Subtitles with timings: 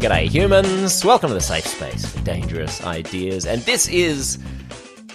[0.00, 1.04] G'day, humans.
[1.04, 3.44] Welcome to the safe space for dangerous ideas.
[3.44, 4.38] And this is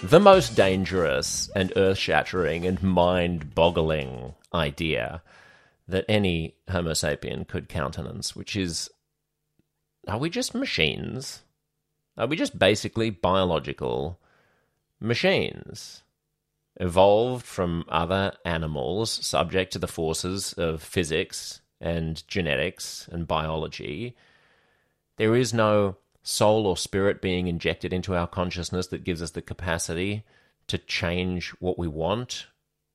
[0.04, 5.22] the most dangerous and earth shattering and mind boggling idea
[5.88, 8.88] that any Homo sapien could countenance, which is
[10.06, 11.42] are we just machines?
[12.16, 14.20] Are we just basically biological
[15.00, 16.04] machines?
[16.76, 24.14] Evolved from other animals, subject to the forces of physics and genetics and biology.
[25.16, 29.42] There is no soul or spirit being injected into our consciousness that gives us the
[29.42, 30.24] capacity
[30.66, 32.46] to change what we want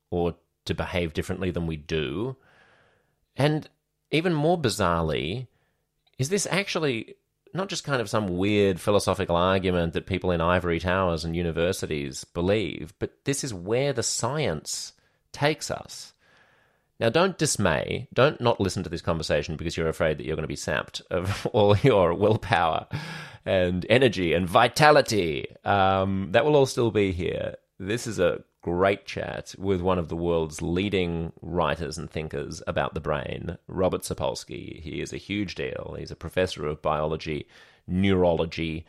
[0.09, 0.35] or
[0.65, 2.35] to behave differently than we do.
[3.35, 3.69] And
[4.11, 5.47] even more bizarrely,
[6.17, 7.15] is this actually
[7.53, 12.23] not just kind of some weird philosophical argument that people in ivory towers and universities
[12.23, 14.93] believe, but this is where the science
[15.31, 16.13] takes us.
[17.01, 18.07] Now, don't dismay.
[18.13, 21.01] Don't not listen to this conversation because you're afraid that you're going to be sapped
[21.09, 22.85] of all your willpower
[23.43, 25.47] and energy and vitality.
[25.65, 27.55] Um, that will all still be here.
[27.79, 32.93] This is a great chat with one of the world's leading writers and thinkers about
[32.93, 34.79] the brain, Robert Sapolsky.
[34.79, 35.95] He is a huge deal.
[35.97, 37.47] He's a professor of biology,
[37.87, 38.85] neurology,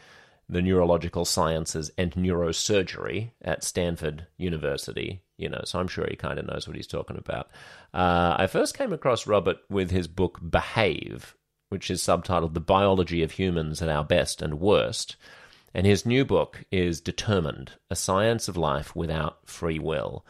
[0.50, 5.22] the neurological sciences, and neurosurgery at Stanford University.
[5.42, 7.50] You know, so I'm sure he kind of knows what he's talking about.
[7.92, 11.34] Uh, I first came across Robert with his book Behave,
[11.68, 15.16] which is subtitled The Biology of Humans at Our Best and Worst.
[15.74, 20.24] And his new book is Determined A Science of Life Without Free Will.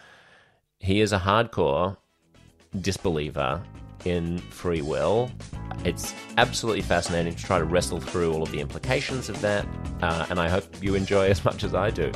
[0.78, 1.98] He is a hardcore
[2.80, 3.62] disbeliever
[4.06, 5.30] in free will.
[5.84, 9.66] It's absolutely fascinating to try to wrestle through all of the implications of that.
[10.00, 12.12] Uh, and I hope you enjoy as much as I do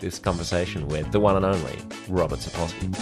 [0.00, 2.94] this conversation with the one and only Robert Sapolsky.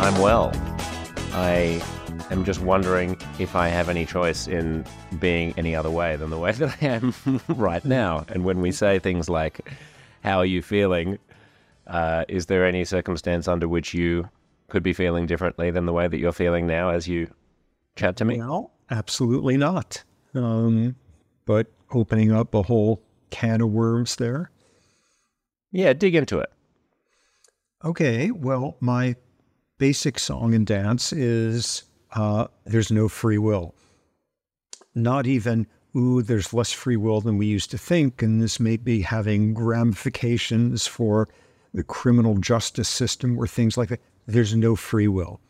[0.00, 0.50] I'm well.
[1.32, 1.82] I
[2.30, 4.84] am just wondering if I have any choice in
[5.18, 7.14] being any other way than the way that I am
[7.48, 8.24] right now.
[8.28, 9.70] And when we say things like,
[10.24, 11.18] How are you feeling?
[11.86, 14.28] Uh, is there any circumstance under which you
[14.68, 17.30] could be feeling differently than the way that you're feeling now as you
[17.96, 18.36] chat to me?
[18.36, 20.02] No, absolutely not.
[20.34, 20.96] Um,
[21.46, 24.50] but opening up a whole can of worms there.
[25.72, 26.50] Yeah, dig into it.
[27.84, 29.16] Okay, well, my
[29.78, 33.74] basic song and dance is uh, there's no free will.
[34.94, 38.22] Not even, ooh, there's less free will than we used to think.
[38.22, 41.28] And this may be having ramifications for
[41.72, 44.00] the criminal justice system or things like that.
[44.28, 45.40] There's no free will.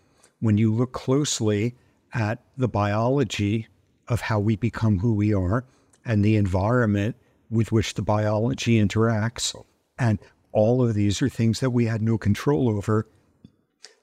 [0.41, 1.75] When you look closely
[2.15, 3.67] at the biology
[4.09, 5.67] of how we become who we are
[6.07, 7.17] and the environment
[7.51, 9.55] with which the biology interacts,
[9.99, 10.19] and
[10.53, 13.07] all of these are things that we had no control over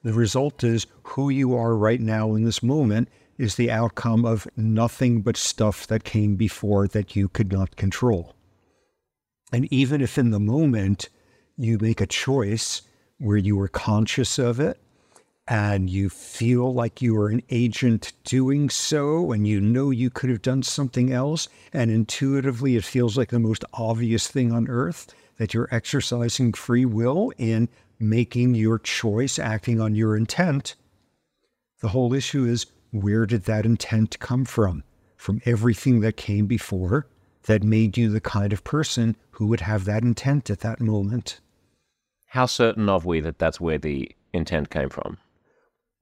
[0.05, 3.09] the result is who you are right now in this moment
[3.39, 8.35] is the outcome of nothing but stuff that came before that you could not control.
[9.51, 11.09] And even if in the moment
[11.57, 12.83] you make a choice
[13.17, 14.79] where you were conscious of it
[15.47, 20.29] and you feel like you are an agent doing so and you know you could
[20.29, 25.13] have done something else and intuitively it feels like the most obvious thing on earth
[25.37, 30.75] that you're exercising free will in making your choice, acting on your intent.
[31.81, 34.83] The whole issue is where did that intent come from?
[35.17, 37.07] From everything that came before
[37.43, 41.39] that made you the kind of person who would have that intent at that moment.
[42.35, 45.19] How certain are we that that's where the intent came from?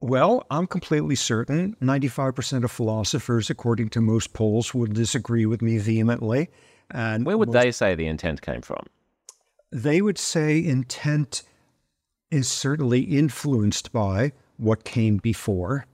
[0.01, 1.75] Well, I'm completely certain.
[1.79, 6.49] 95% of philosophers, according to most polls, would disagree with me vehemently.
[6.89, 8.83] And where would most, they say the intent came from?
[9.71, 11.44] They would say intent
[12.31, 15.85] is certainly influenced by what came before,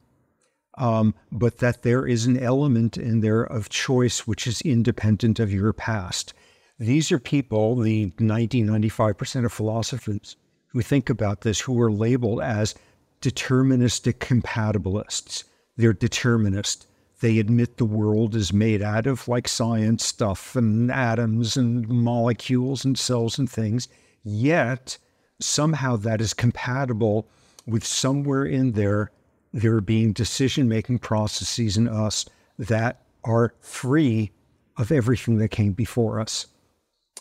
[0.78, 5.52] um, but that there is an element in there of choice which is independent of
[5.52, 6.34] your past.
[6.80, 10.38] These are people, the 90, 95% of philosophers
[10.68, 12.74] who think about this, who are labeled as
[13.22, 15.44] deterministic compatibilists.
[15.76, 16.88] They're determinist.
[17.20, 22.86] They admit the world is made out of like science stuff and atoms and molecules
[22.86, 23.90] and cells and things.
[24.24, 24.98] Yet,
[25.40, 27.28] somehow that is compatible
[27.66, 29.12] with somewhere in there
[29.52, 32.26] there being decision making processes in us
[32.58, 34.32] that are free
[34.78, 36.48] of everything that came before us.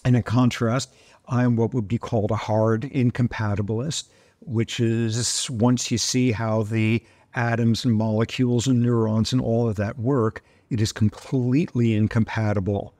[0.05, 0.93] And in contrast,
[1.27, 4.09] I am what would be called a hard incompatibilist,
[4.41, 7.03] which is once you see how the
[7.35, 12.95] atoms and molecules and neurons and all of that work, it is completely incompatible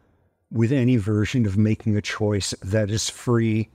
[0.51, 3.69] with any version of making a choice that is free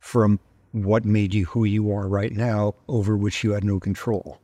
[0.00, 0.40] from
[0.72, 4.38] what made you who you are right now over which you had no control.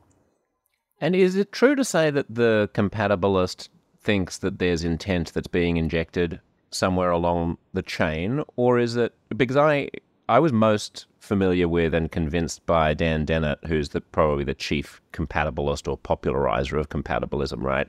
[0.99, 3.69] And is it true to say that the compatibilist
[4.01, 6.39] thinks that there's intent that's being injected
[6.75, 9.89] somewhere along the chain, or is it because I
[10.27, 15.01] I was most familiar with and convinced by Dan Dennett, who's the probably the chief
[15.13, 17.87] compatibilist or popularizer of compatibilism, right?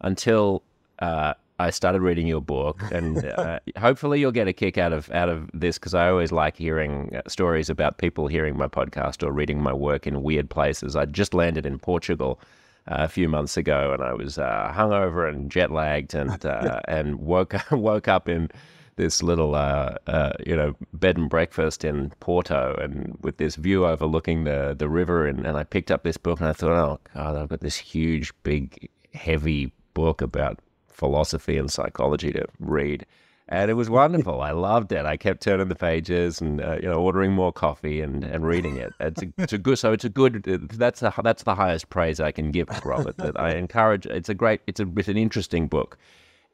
[0.00, 0.62] Until
[0.98, 5.10] uh, I started reading your book, and uh, hopefully you'll get a kick out of
[5.12, 9.22] out of this because I always like hearing uh, stories about people hearing my podcast
[9.22, 10.96] or reading my work in weird places.
[10.96, 12.40] I just landed in Portugal
[12.86, 17.16] a few months ago, and I was uh, hungover and jet lagged, and uh, and
[17.16, 18.50] woke woke up in
[18.96, 23.86] this little uh, uh, you know bed and breakfast in Porto, and with this view
[23.86, 27.00] overlooking the the river, and, and I picked up this book, and I thought, oh
[27.14, 30.58] god, I've got this huge, big, heavy book about
[30.88, 33.06] philosophy and psychology to read
[33.48, 34.40] and it was wonderful.
[34.40, 35.04] I loved it.
[35.04, 38.76] I kept turning the pages and uh, you know ordering more coffee and, and reading
[38.76, 38.92] it.
[39.00, 39.78] It's a, it's a good.
[39.78, 40.44] So it's a good.
[40.72, 43.16] That's a, that's the highest praise I can give Robert.
[43.18, 44.06] That I encourage.
[44.06, 44.60] It's a great.
[44.66, 45.98] It's a it's an interesting book,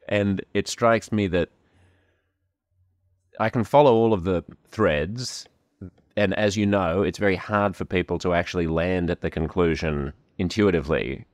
[0.07, 1.49] and it strikes me that
[3.39, 5.47] I can follow all of the threads,
[6.17, 10.13] and as you know, it's very hard for people to actually land at the conclusion
[10.37, 11.25] intuitively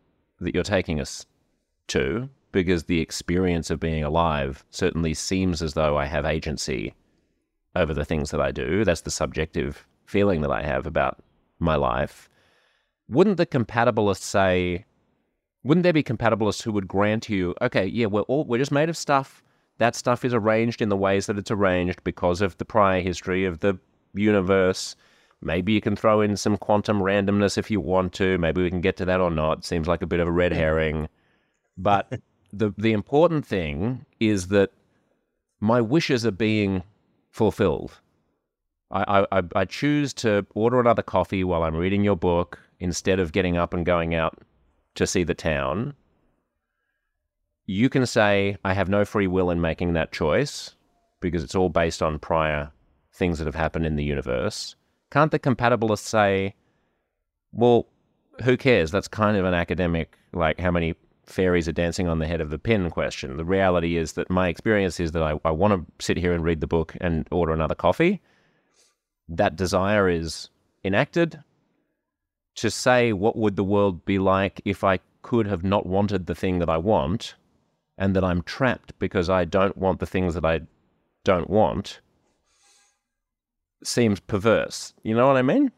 [0.42, 1.25] that you're taking us
[1.88, 6.96] to because the experience of being alive certainly seems as though I have agency
[7.75, 8.86] over the things that I do.
[8.86, 11.22] That's the subjective feeling that I have about
[11.60, 12.30] my life.
[13.10, 14.86] Wouldn't the compatibilists say,
[15.63, 18.88] wouldn't there be compatibilists who would grant you, okay, yeah, we're all we're just made
[18.88, 19.44] of stuff.
[19.78, 23.44] That stuff is arranged in the ways that it's arranged because of the prior history
[23.44, 23.78] of the
[24.13, 24.96] universe.
[25.42, 28.38] Maybe you can throw in some quantum randomness if you want to.
[28.38, 29.66] Maybe we can get to that or not.
[29.66, 31.10] Seems like a bit of a red herring.
[31.78, 32.22] But
[32.56, 34.72] the the important thing is that
[35.60, 36.84] my wishes are being
[37.30, 38.00] fulfilled.
[38.92, 43.31] I, I, I choose to order another coffee while I'm reading your book instead of
[43.31, 44.40] getting up and going out
[44.94, 45.96] to see the town.
[47.66, 50.75] You can say, I have no free will in making that choice
[51.19, 52.72] because it's all based on prior
[53.12, 54.75] things that have happened in the universe.
[55.10, 56.54] Can't the compatibilists say,
[57.51, 57.88] well,
[58.44, 58.92] who cares?
[58.92, 60.94] That's kind of an academic, like how many
[61.25, 63.38] fairies are dancing on the head of the pin question.
[63.38, 66.44] The reality is that my experience is that I, I want to sit here and
[66.44, 68.22] read the book and order another coffee.
[69.27, 70.50] That desire is
[70.83, 71.44] enacted.
[72.60, 76.36] To say what would the world be like if I could have not wanted the
[76.36, 77.36] thing that I want
[77.98, 80.62] and that I'm trapped because I don't want the things that I
[81.25, 82.00] don't want
[83.83, 84.94] seems perverse.
[85.04, 85.72] You know what I mean?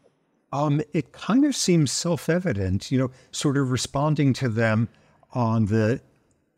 [0.52, 4.88] Um, it kind of seems self evident, you know, sort of responding to them
[5.32, 6.00] on the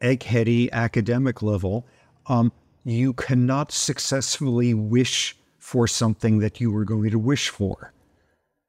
[0.01, 1.87] eggheady academic level,
[2.27, 2.53] um,
[2.85, 7.93] you cannot successfully wish for something that you were going to wish for.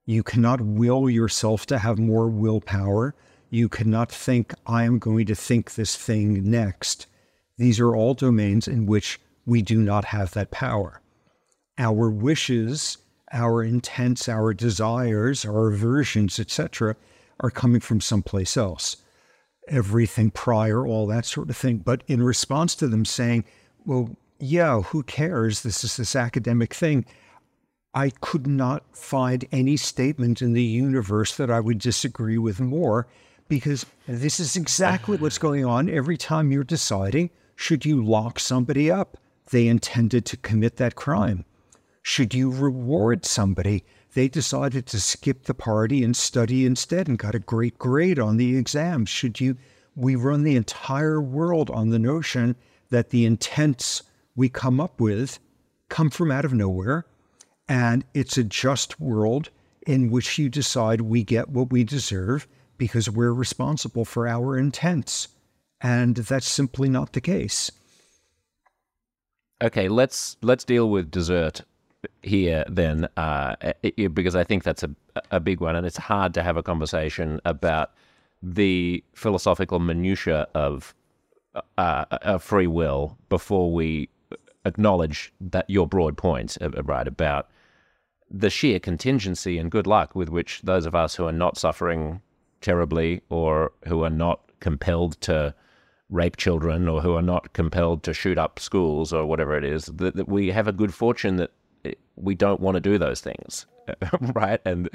[0.05, 3.15] You cannot will yourself to have more willpower.
[3.49, 7.07] You cannot think, I am going to think this thing next.
[7.57, 11.01] These are all domains in which we do not have that power.
[11.77, 12.97] Our wishes,
[13.31, 16.95] our intents, our desires, our aversions, etc.,
[17.39, 18.97] are coming from someplace else
[19.71, 21.77] everything prior, all that sort of thing.
[21.77, 23.45] But in response to them saying,
[23.85, 25.63] well, yeah, who cares?
[25.63, 27.05] This is this academic thing.
[27.93, 33.07] I could not find any statement in the universe that I would disagree with more
[33.47, 38.89] because this is exactly what's going on every time you're deciding should you lock somebody
[38.89, 39.17] up?
[39.51, 41.45] They intended to commit that crime.
[42.01, 43.83] Should you reward somebody?
[44.13, 48.37] They decided to skip the party and study instead and got a great grade on
[48.37, 49.05] the exam.
[49.05, 49.57] Should you?
[49.95, 52.55] We run the entire world on the notion
[52.89, 54.03] that the intents
[54.35, 55.39] we come up with
[55.89, 57.05] come from out of nowhere,
[57.67, 59.49] and it's a just world
[59.85, 65.27] in which you decide we get what we deserve because we're responsible for our intents.
[65.81, 67.71] And that's simply not the case.
[69.61, 71.61] Okay, let's let's deal with desert
[72.23, 74.89] here then, uh, it, because I think that's a,
[75.31, 77.91] a big one, and it's hard to have a conversation about
[78.41, 80.95] the philosophical minutia of
[81.77, 84.09] uh, of free will before we
[84.65, 87.49] acknowledge that your broad point, uh, right, about
[88.29, 92.21] the sheer contingency and good luck with which those of us who are not suffering
[92.61, 95.53] terribly or who are not compelled to
[96.09, 99.85] rape children or who are not compelled to shoot up schools or whatever it is,
[99.85, 101.51] that, that we have a good fortune that
[102.21, 103.65] we don't want to do those things,
[104.33, 104.61] right?
[104.65, 104.89] And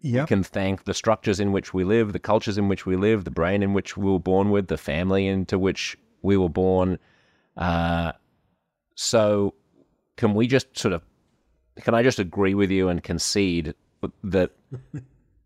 [0.00, 0.24] yep.
[0.24, 3.24] we can thank the structures in which we live, the cultures in which we live,
[3.24, 6.98] the brain in which we were born with, the family into which we were born.
[7.56, 8.12] Uh,
[8.94, 9.54] so,
[10.16, 11.02] can we just sort of
[11.80, 13.74] can I just agree with you and concede
[14.24, 14.50] that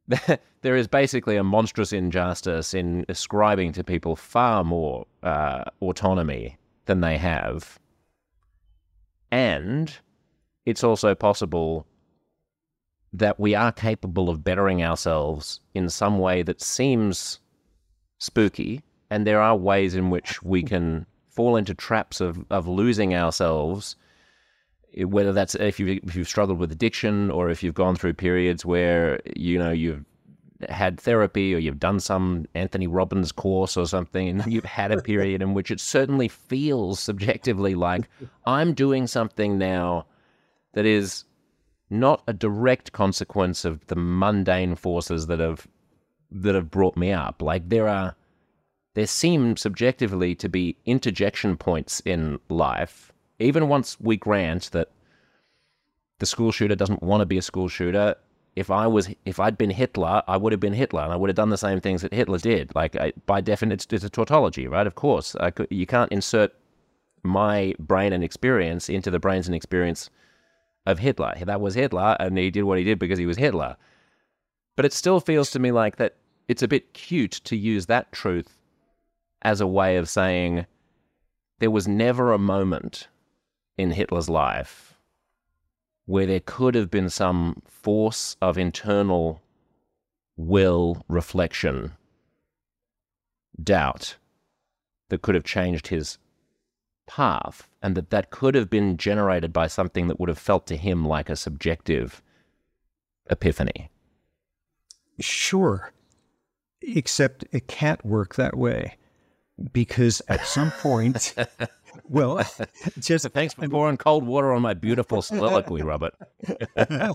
[0.62, 7.00] there is basically a monstrous injustice in ascribing to people far more uh, autonomy than
[7.00, 7.78] they have.
[9.30, 9.96] And
[10.66, 11.86] it's also possible
[13.12, 17.40] that we are capable of bettering ourselves in some way that seems
[18.18, 18.82] spooky.
[19.10, 23.96] And there are ways in which we can fall into traps of, of losing ourselves
[24.96, 28.12] eh, whether that's if you if you've struggled with addiction or if you've gone through
[28.12, 30.04] periods where you know you've
[30.68, 35.00] had therapy or you've done some Anthony Robbins course or something and you've had a
[35.00, 38.08] period in which it certainly feels subjectively like
[38.44, 40.06] I'm doing something now
[40.72, 41.24] that is
[41.90, 45.66] not a direct consequence of the mundane forces that have
[46.30, 48.16] that have brought me up like there are
[48.94, 54.88] there seem subjectively to be interjection points in life even once we grant that
[56.22, 58.14] the school shooter doesn't want to be a school shooter,
[58.54, 61.28] if I was, if I'd been Hitler, I would have been Hitler, and I would
[61.28, 62.72] have done the same things that Hitler did.
[62.76, 64.86] Like I, by definition, it's, it's, a tautology, right?
[64.86, 66.54] Of course, could, you can't insert
[67.24, 70.10] my brain and experience into the brains and experience
[70.86, 71.34] of Hitler.
[71.44, 73.76] That was Hitler, and he did what he did because he was Hitler.
[74.76, 76.16] But it still feels to me like that
[76.48, 78.58] it's a bit cute to use that truth
[79.42, 80.66] as a way of saying
[81.58, 83.08] there was never a moment
[83.78, 84.94] in Hitler's life
[86.06, 89.40] where there could have been some force of internal
[90.36, 91.92] will, reflection,
[93.62, 94.16] doubt
[95.08, 96.18] that could have changed his
[97.16, 100.76] path, and that that could have been generated by something that would have felt to
[100.76, 102.22] him like a subjective
[103.30, 103.90] epiphany.
[105.20, 105.92] Sure.
[106.80, 108.96] Except it can't work that way
[109.72, 111.34] because at some point
[112.08, 112.44] Well,
[112.98, 116.14] just thanks for pouring cold water on my beautiful soliloquy, Robert.
[116.76, 117.08] okay.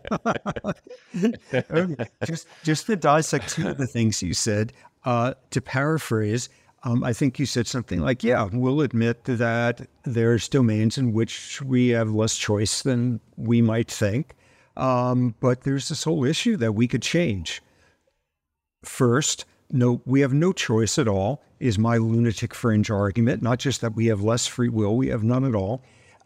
[2.25, 4.73] Just just to dissect two of the things you said.
[5.05, 6.49] Uh, to paraphrase,
[6.83, 11.61] um, I think you said something like, "Yeah, we'll admit that there's domains in which
[11.61, 14.35] we have less choice than we might think,
[14.75, 17.61] um, but there's this whole issue that we could change."
[18.83, 23.41] First, no, we have no choice at all, is my lunatic fringe argument.
[23.41, 25.81] Not just that we have less free will, we have none at all.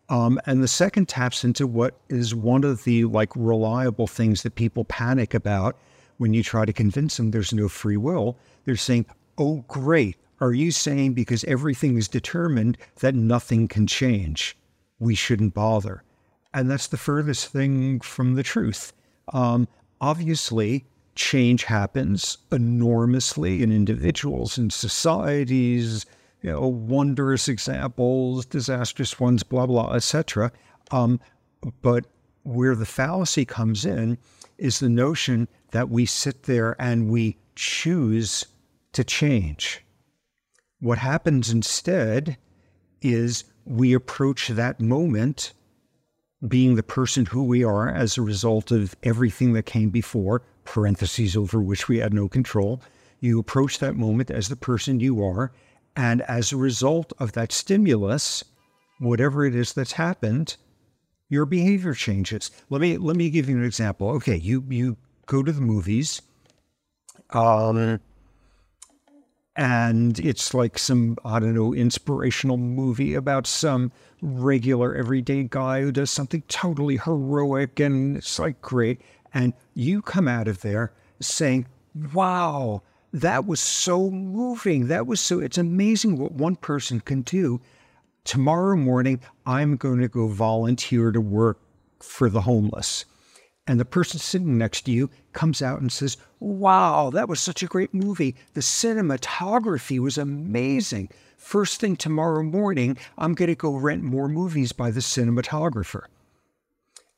[0.09, 4.55] Um, and the second taps into what is one of the like reliable things that
[4.55, 5.77] people panic about
[6.17, 8.37] when you try to convince them there's no free will.
[8.65, 9.05] They're saying,
[9.37, 10.17] oh, great.
[10.41, 14.57] Are you saying because everything is determined that nothing can change?
[14.99, 16.03] We shouldn't bother.
[16.51, 18.91] And that's the furthest thing from the truth.
[19.31, 19.67] Um,
[20.01, 26.07] obviously, change happens enormously in individuals and societies,
[26.41, 30.51] you know, wondrous examples, disastrous ones, blah, blah, etc.
[30.89, 31.19] Um,
[31.83, 32.07] but
[32.41, 34.17] where the fallacy comes in
[34.57, 38.47] is the notion that we sit there and we choose
[38.93, 39.83] to change.
[40.81, 42.37] What happens instead
[43.01, 45.53] is we approach that moment
[46.47, 51.37] being the person who we are as a result of everything that came before, parentheses
[51.37, 52.81] over which we had no control.
[53.19, 55.51] You approach that moment as the person you are.
[55.95, 58.43] And as a result of that stimulus,
[58.99, 60.57] whatever it is that's happened,
[61.29, 62.49] your behavior changes.
[62.71, 64.09] Let me let me give you an example.
[64.11, 64.97] Okay, you you
[65.27, 66.21] go to the movies,
[67.29, 67.99] um,
[69.55, 73.91] and it's like some I don't know inspirational movie about some
[74.21, 79.01] regular everyday guy who does something totally heroic, and it's like great
[79.33, 81.67] and you come out of there saying,
[82.13, 82.81] wow,
[83.13, 84.87] that was so moving.
[84.87, 87.61] That was so, it's amazing what one person can do.
[88.23, 91.59] Tomorrow morning, I'm going to go volunteer to work
[91.99, 93.05] for the homeless.
[93.71, 97.63] And the person sitting next to you comes out and says, Wow, that was such
[97.63, 98.35] a great movie.
[98.53, 101.07] The cinematography was amazing.
[101.37, 106.01] First thing tomorrow morning, I'm going to go rent more movies by the cinematographer.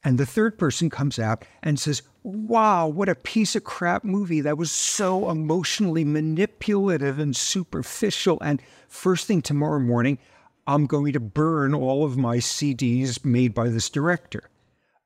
[0.03, 4.41] And the third person comes out and says, Wow, what a piece of crap movie.
[4.41, 8.37] That was so emotionally manipulative and superficial.
[8.43, 10.19] And first thing tomorrow morning,
[10.67, 14.51] I'm going to burn all of my CDs made by this director.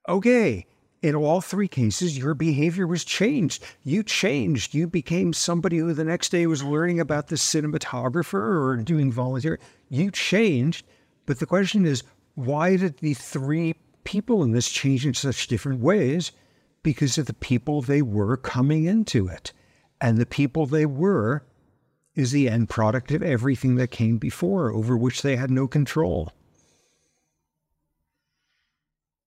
[0.10, 0.66] Okay,
[1.02, 3.64] in all three cases, your behavior was changed.
[3.84, 4.74] You changed.
[4.74, 9.60] You became somebody who the next day was learning about the cinematographer or doing volunteer.
[9.90, 10.86] You changed.
[11.26, 12.04] But the question is,
[12.36, 13.76] why did the three
[14.08, 16.32] people in this change in such different ways
[16.82, 19.52] because of the people they were coming into it.
[20.00, 21.44] And the people they were
[22.16, 26.32] is the end product of everything that came before, over which they had no control.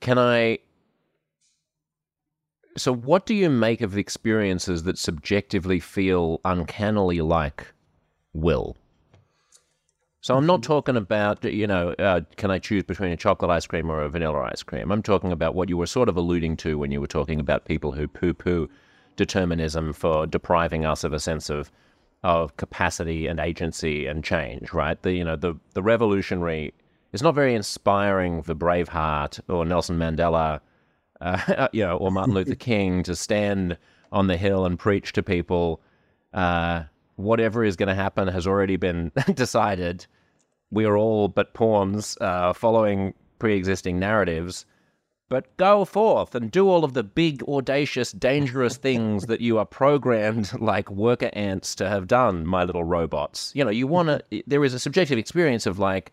[0.01, 0.61] Can I
[2.77, 7.73] so what do you make of experiences that subjectively feel uncannily like
[8.33, 8.77] will?
[10.23, 13.67] So I'm not talking about, you know, uh, can I choose between a chocolate ice
[13.67, 14.93] cream or a vanilla ice cream?
[14.93, 17.65] I'm talking about what you were sort of alluding to when you were talking about
[17.65, 18.69] people who poo-poo
[19.17, 21.71] determinism for depriving us of a sense of
[22.23, 25.01] of capacity and agency and change, right?
[25.03, 26.75] The you know the the revolutionary
[27.13, 30.61] is not very inspiring for Braveheart or Nelson Mandela,
[31.21, 33.77] uh, you know, or Martin Luther King to stand
[34.13, 35.81] on the hill and preach to people.
[36.33, 36.85] Uh,
[37.17, 40.07] whatever is going to happen has already been decided.
[40.71, 44.65] We are all but pawns uh, following pre-existing narratives.
[45.29, 49.65] But go forth and do all of the big, audacious, dangerous things that you are
[49.65, 53.53] programmed like worker ants to have done, my little robots.
[53.55, 56.11] You know, you want to, there is a subjective experience of like,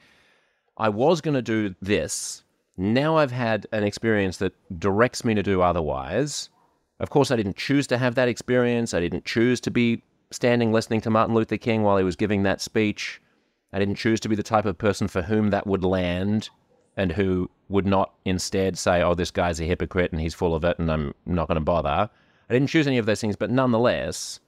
[0.77, 2.43] I was going to do this.
[2.77, 6.50] Now I've had an experience that directs me to do otherwise.
[7.00, 8.93] Of course, I didn't choose to have that experience.
[8.93, 12.43] I didn't choose to be standing listening to Martin Luther King while he was giving
[12.43, 13.22] that speech.
[13.74, 16.50] I didn't choose to be the type of person for whom that would land
[16.96, 20.63] and who would not instead say, oh, this guy's a hypocrite and he's full of
[20.63, 22.10] it and I'm not going to bother.
[22.50, 24.39] I didn't choose any of those things, but nonetheless,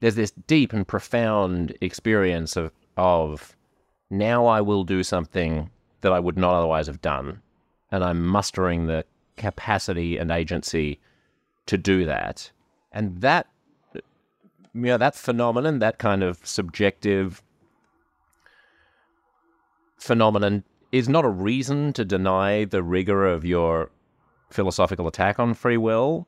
[0.00, 3.56] there's this deep and profound experience of, of
[4.10, 7.42] now I will do something that I would not otherwise have done.
[7.90, 9.04] And I'm mustering the
[9.36, 11.00] capacity and agency
[11.66, 12.50] to do that.
[12.92, 13.46] And that,
[13.94, 14.02] you
[14.74, 17.42] know, that phenomenon, that kind of subjective
[19.98, 23.90] phenomenon is not a reason to deny the rigor of your
[24.50, 26.26] philosophical attack on free will.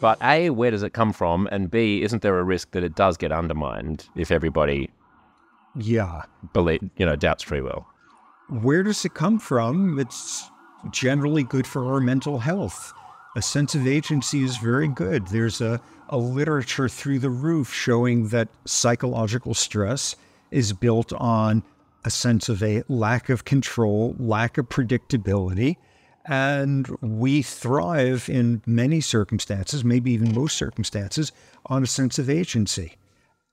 [0.00, 1.48] But A, where does it come from?
[1.52, 4.90] And B, isn't there a risk that it does get undermined if everybody
[5.74, 7.86] yeah believe you know doubts free will?
[8.60, 9.98] Where does it come from?
[9.98, 10.50] It's
[10.90, 12.92] generally good for our mental health.
[13.34, 15.28] A sense of agency is very good.
[15.28, 20.16] There's a, a literature through the roof showing that psychological stress
[20.50, 21.62] is built on
[22.04, 25.76] a sense of a lack of control, lack of predictability.
[26.26, 31.32] And we thrive in many circumstances, maybe even most circumstances,
[31.64, 32.98] on a sense of agency.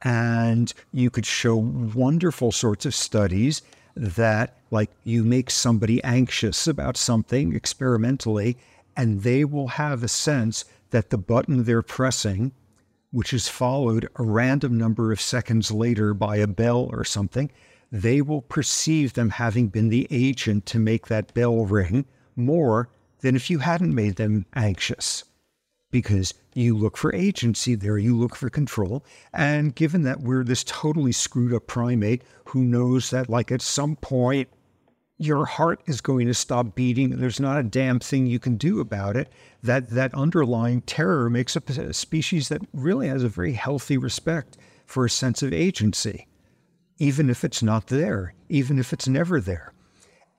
[0.02, 3.62] And you could show wonderful sorts of studies
[4.00, 8.58] that, like, you make somebody anxious about something experimentally,
[8.96, 12.54] and they will have a sense that the button they're pressing,
[13.12, 17.52] which is followed a random number of seconds later by a bell or something,
[17.92, 22.88] they will perceive them having been the agent to make that bell ring more
[23.20, 25.26] than if you hadn't made them anxious.
[25.92, 29.04] Because you look for agency there, you look for control.
[29.34, 33.96] And given that we're this totally screwed up primate who knows that, like, at some
[33.96, 34.50] point,
[35.18, 37.10] your heart is going to stop beating.
[37.10, 39.30] There's not a damn thing you can do about it.
[39.62, 44.58] That that underlying terror makes up a species that really has a very healthy respect
[44.86, 46.26] for a sense of agency
[47.00, 49.74] even if it's not there, even if it's never there.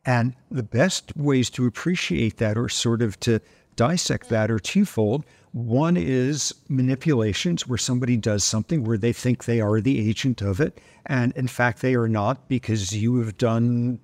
[0.04, 3.40] And the best ways to appreciate that or sort of to
[3.76, 5.24] dissect that are twofold.
[5.52, 10.60] One is manipulations, where somebody does something where they think they are the agent of
[10.60, 10.80] it.
[11.06, 13.98] And in fact, they are not because you have done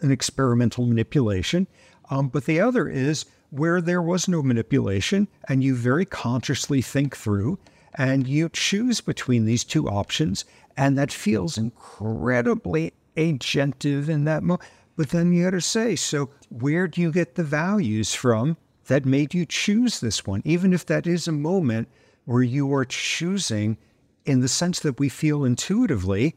[0.00, 1.66] an experimental manipulation.
[2.08, 7.16] Um, but the other is where there was no manipulation and you very consciously think
[7.16, 7.58] through
[7.94, 10.44] and you choose between these two options
[10.76, 14.62] and that feels incredibly agentive in that moment.
[14.96, 18.56] But then you got to say, so where do you get the values from
[18.90, 20.42] that made you choose this one?
[20.44, 21.88] Even if that is a moment
[22.24, 23.78] where you are choosing
[24.26, 26.34] in the sense that we feel intuitively,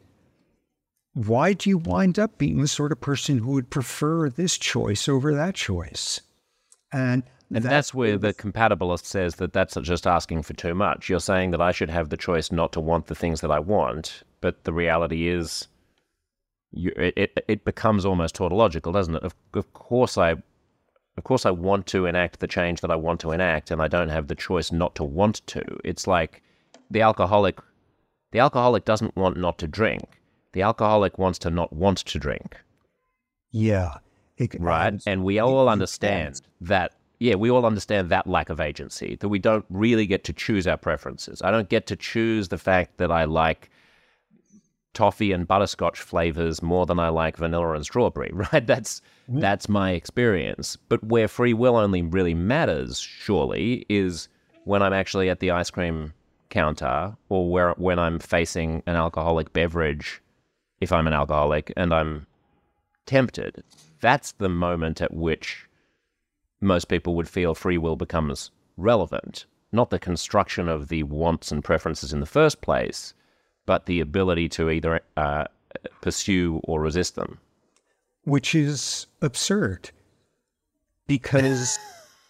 [1.14, 5.10] why do you wind up being the sort of person who would prefer this choice
[5.10, 6.22] over that choice?
[6.92, 11.10] And and that's where the compatibilist says that that's just asking for too much.
[11.10, 13.60] You're saying that I should have the choice not to want the things that I
[13.60, 15.68] want, but the reality is,
[16.72, 19.24] you, it, it, it becomes almost tautological, doesn't it?
[19.24, 20.36] Of, of course, I,
[21.18, 23.88] of course, I want to enact the change that I want to enact, and I
[23.88, 25.64] don't have the choice not to want to.
[25.84, 26.42] It's like
[26.90, 27.60] the alcoholic.
[28.32, 30.04] The alcoholic doesn't want not to drink.
[30.54, 32.58] The alcoholic wants to not want to drink.
[33.52, 33.98] Yeah.
[34.38, 35.00] It, right.
[35.06, 39.40] And we all understand that yeah, we all understand that lack of agency, that we
[39.40, 41.42] don't really get to choose our preferences.
[41.42, 43.70] I don't get to choose the fact that I like
[44.94, 48.66] toffee and butterscotch flavors more than I like vanilla and strawberry, right?
[48.66, 49.40] That's mm-hmm.
[49.40, 50.78] that's my experience.
[50.90, 54.28] But where free will only really matters, surely, is
[54.66, 56.14] when I'm actually at the ice cream
[56.50, 60.22] counter or where when I'm facing an alcoholic beverage,
[60.80, 62.28] if I'm an alcoholic and I'm
[63.06, 63.64] tempted.
[64.00, 65.68] That's the moment at which
[66.62, 69.46] most people would feel free will becomes relevant.
[69.72, 73.14] Not the construction of the wants and preferences in the first place,
[73.66, 75.46] but the ability to either uh,
[76.02, 77.40] pursue or resist them.
[78.26, 79.92] Which is absurd
[81.08, 81.78] because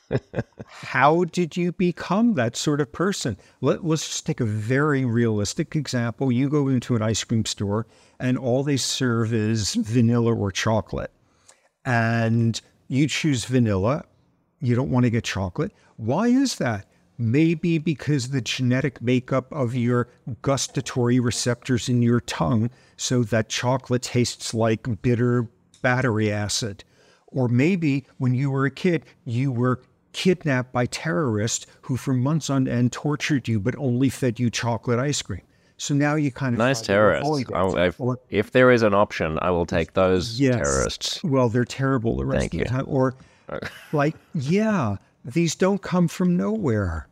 [0.65, 3.37] how did you become that sort of person?
[3.61, 6.31] Let, let's just take a very realistic example.
[6.31, 7.85] You go into an ice cream store
[8.19, 11.11] and all they serve is vanilla or chocolate.
[11.85, 14.05] And you choose vanilla.
[14.61, 15.73] You don't want to get chocolate.
[15.97, 16.87] Why is that?
[17.17, 20.09] Maybe because the genetic makeup of your
[20.41, 25.47] gustatory receptors in your tongue, so that chocolate tastes like bitter
[25.81, 26.83] battery acid.
[27.27, 29.81] Or maybe when you were a kid, you were
[30.13, 34.99] kidnapped by terrorists who for months on end tortured you but only fed you chocolate
[34.99, 35.41] ice cream.
[35.77, 37.45] So now you kind of nice terrorists.
[37.49, 37.99] if,
[38.29, 40.55] if, there is an option, I will take those yes.
[40.55, 41.23] terrorists.
[41.23, 42.65] Well, they're terrible the rest Thank of you.
[42.65, 42.85] the time.
[42.87, 43.15] Or
[43.91, 47.07] like, yeah, these don't come from nowhere.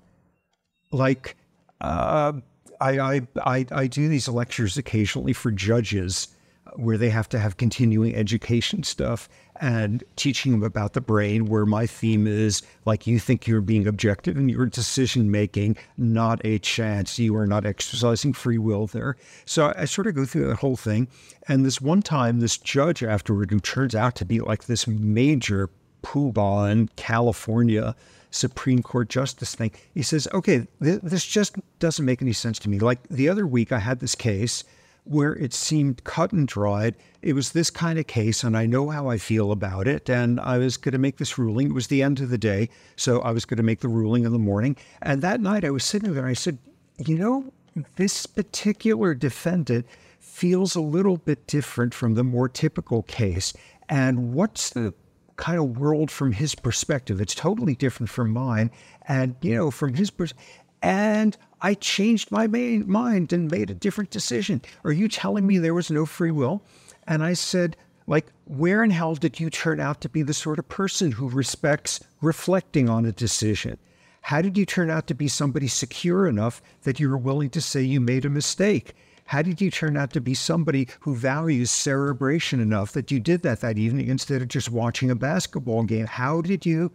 [0.91, 1.38] Like,
[1.80, 2.34] uh,
[2.80, 6.28] I, I I I do these lectures occasionally for judges
[6.76, 9.28] where they have to have continuing education stuff
[9.60, 13.88] and teaching them about the brain, where my theme is like you think you're being
[13.88, 17.19] objective in your decision making, not a chance.
[17.19, 19.17] You are not exercising free will there.
[19.45, 21.08] So I sort of go through that whole thing.
[21.47, 25.69] And this one time, this judge afterward, who turns out to be like this major
[26.04, 27.96] poobah in California,
[28.32, 32.70] Supreme Court justice thing, he says, okay, th- this just doesn't make any sense to
[32.70, 32.80] me.
[32.80, 34.64] Like the other week, I had this case
[35.04, 36.96] where it seemed cut and dried.
[37.22, 40.10] It was this kind of case, and I know how I feel about it.
[40.10, 41.68] And I was going to make this ruling.
[41.68, 42.70] It was the end of the day.
[42.96, 44.78] So I was going to make the ruling in the morning.
[45.02, 46.60] And that night I was sitting there and I said,
[46.98, 47.52] you know,
[47.96, 49.88] this particular defendant
[50.20, 53.54] feels a little bit different from the more typical case.
[53.90, 54.94] And what's the
[55.36, 57.22] kind of world from his perspective?
[57.22, 58.72] It's totally different from mine.
[59.08, 60.46] And, you know, from his perspective,
[60.82, 64.62] and I changed my main mind and made a different decision.
[64.84, 66.63] Are you telling me there was no free will?
[67.08, 70.60] And I said, like, where in hell did you turn out to be the sort
[70.60, 73.78] of person who respects reflecting on a decision?
[74.22, 77.82] How did you turn out to be somebody secure enough that you're willing to say
[77.82, 78.96] you made a mistake?
[79.32, 83.44] How did you turn out to be somebody who values cerebration enough that you did
[83.44, 86.06] that that evening instead of just watching a basketball game?
[86.06, 86.91] How did you?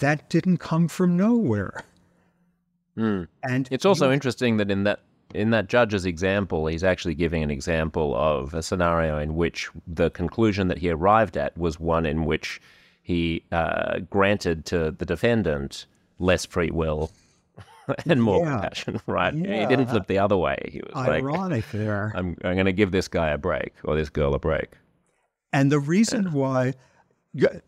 [0.00, 1.82] That didn't come from nowhere.
[2.98, 3.26] Mm.
[3.42, 5.00] And it's also you, interesting that in that
[5.32, 10.10] in that judge's example, he's actually giving an example of a scenario in which the
[10.10, 12.60] conclusion that he arrived at was one in which
[13.02, 15.86] he uh, granted to the defendant
[16.18, 17.10] less free will
[18.06, 18.52] and more yeah.
[18.52, 19.34] compassion, right?
[19.34, 19.60] Yeah.
[19.60, 20.58] He didn't flip the other way.
[20.70, 22.12] He was ironic like, there.
[22.16, 24.70] I'm, I'm going to give this guy a break or this girl a break.
[25.52, 26.74] And the reason why,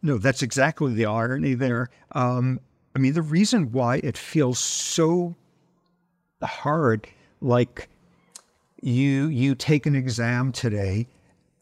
[0.03, 1.89] no, that's exactly the irony there.
[2.13, 2.61] Um,
[2.95, 5.35] I mean, the reason why it feels so
[6.43, 7.07] hard,
[7.41, 7.89] like
[8.83, 11.07] you you take an exam today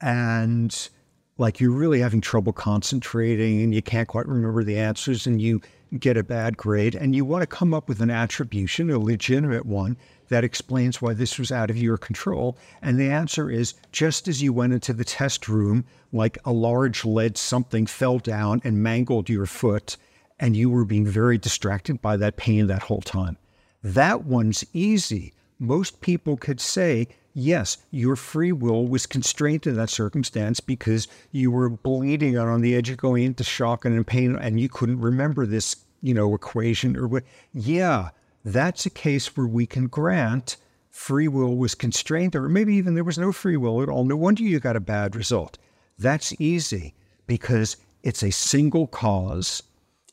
[0.00, 0.88] and
[1.36, 5.60] like you're really having trouble concentrating and you can't quite remember the answers and you
[5.98, 9.64] get a bad grade and you want to come up with an attribution, a legitimate
[9.64, 9.96] one
[10.28, 12.56] that explains why this was out of your control.
[12.82, 17.04] And the answer is just as you went into the test room, like a large
[17.04, 19.96] lead something fell down and mangled your foot
[20.40, 23.36] and you were being very distracted by that pain that whole time.
[23.82, 25.32] That one's easy.
[25.58, 31.50] Most people could say, yes, your free will was constrained in that circumstance because you
[31.50, 34.68] were bleeding out on the edge of going into shock and in pain and you
[34.68, 37.24] couldn't remember this, you know, equation or what.
[37.52, 38.10] Yeah,
[38.44, 40.56] that's a case where we can grant
[40.90, 44.04] free will was constrained, or maybe even there was no free will at all.
[44.04, 45.58] No wonder you got a bad result.
[45.98, 46.94] That's easy
[47.26, 49.62] because it's a single cause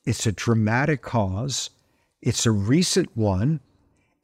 [0.06, 1.72] it's a dramatic cause,
[2.22, 3.60] it's a recent one,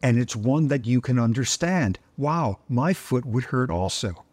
[0.01, 1.99] and it's one that you can understand.
[2.17, 4.23] Wow, my foot would hurt also.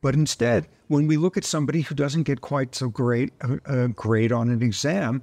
[0.00, 3.88] But instead, when we look at somebody who doesn't get quite so great a, a
[3.88, 5.22] grade on an exam,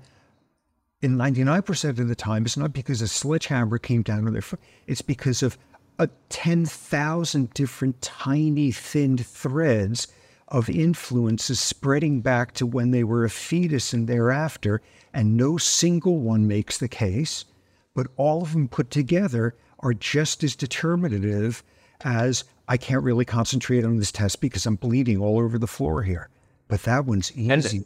[1.02, 4.60] in 99% of the time, it's not because a sledgehammer came down on their foot.
[4.88, 5.58] It's because of
[6.00, 10.08] a 10,000 different tiny, thin threads
[10.47, 14.82] of influences spreading back to when they were a fetus and thereafter,
[15.13, 17.45] and no single one makes the case,
[17.93, 21.63] but all of them put together are just as determinative
[22.02, 26.04] as I can't really concentrate on this test because I'm bleeding all over the floor
[26.04, 26.30] here.
[26.68, 27.86] But that one's easy.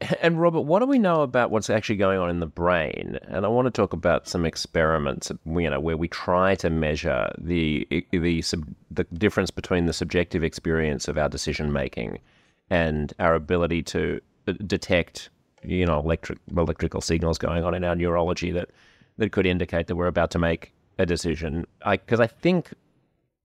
[0.00, 3.18] And, and Robert, what do we know about what's actually going on in the brain?
[3.28, 7.30] And I want to talk about some experiments, you know, where we try to measure
[7.38, 8.42] the the
[8.90, 12.18] the difference between the subjective experience of our decision making
[12.70, 15.28] and our ability to uh, detect
[15.62, 18.70] you know, electric electrical signals going on in our neurology that
[19.18, 21.66] that could indicate that we're about to make a decision.
[21.88, 22.72] Because I, I think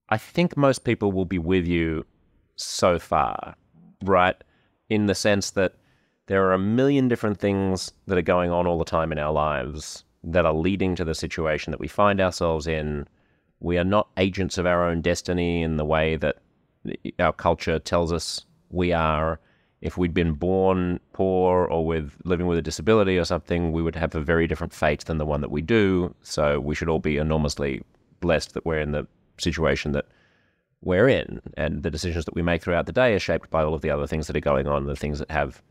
[0.10, 2.06] I think most people will be with you
[2.56, 3.56] so far,
[4.04, 4.36] right?
[4.90, 5.74] In the sense that
[6.28, 9.34] there are a million different things that are going on all the time in our
[9.34, 13.08] lives that are leading to the situation that we find ourselves in.
[13.60, 16.38] We are not agents of our own destiny in the way that
[17.20, 19.40] our culture tells us we are.
[19.86, 23.96] If we'd been born poor or with living with a disability or something, we would
[23.96, 26.16] have a very different fate than the one that we do.
[26.24, 27.84] So we should all be enormously
[28.20, 29.06] blessed that we're in the
[29.38, 30.08] situation that
[30.82, 33.76] we're in, and the decisions that we make throughout the day are shaped by all
[33.76, 35.62] of the other things that are going on, the things that have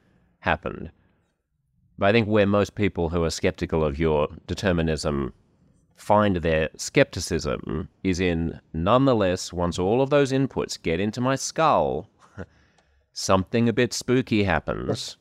[0.41, 0.93] happened.
[1.99, 5.33] But I think where most people who are skeptical of your determinism
[5.97, 12.09] find their skepticism is in nonetheless, once all of those inputs get into my skull,
[13.15, 15.17] something a bit spooky happens.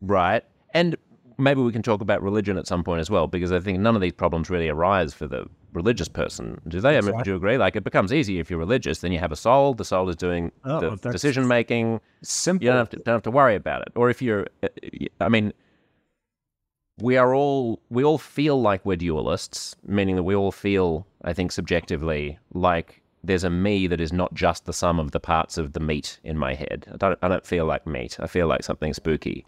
[0.00, 0.44] right?
[0.72, 0.96] And
[1.38, 3.96] maybe we can talk about religion at some point as well, because I think none
[3.96, 6.60] of these problems really arise for the religious person.
[6.68, 6.96] Do they?
[6.96, 7.58] I mean, do you agree?
[7.58, 9.00] Like, it becomes easy if you're religious.
[9.00, 9.74] Then you have a soul.
[9.74, 12.00] The soul is doing Oh, the decision making.
[12.22, 12.64] Simple.
[12.64, 13.88] You don't have to don't have to worry about it.
[13.94, 14.68] Or if you're, uh,
[15.20, 15.52] I mean,
[17.00, 21.32] we are all we all feel like we're dualists, meaning that we all feel, I
[21.32, 25.58] think, subjectively like there's a me that is not just the sum of the parts
[25.58, 26.86] of the meat in my head.
[26.92, 28.18] I don't I don't feel like meat.
[28.20, 29.44] I feel like something spooky.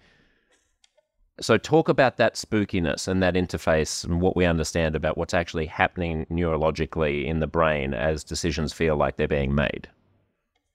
[1.40, 5.66] So talk about that spookiness and that interface and what we understand about what's actually
[5.66, 9.88] happening neurologically in the brain as decisions feel like they're being made.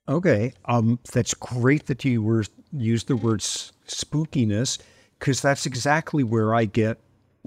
[0.08, 4.78] Okay, um, that's great that you were used the word spookiness
[5.18, 6.98] because that's exactly where I get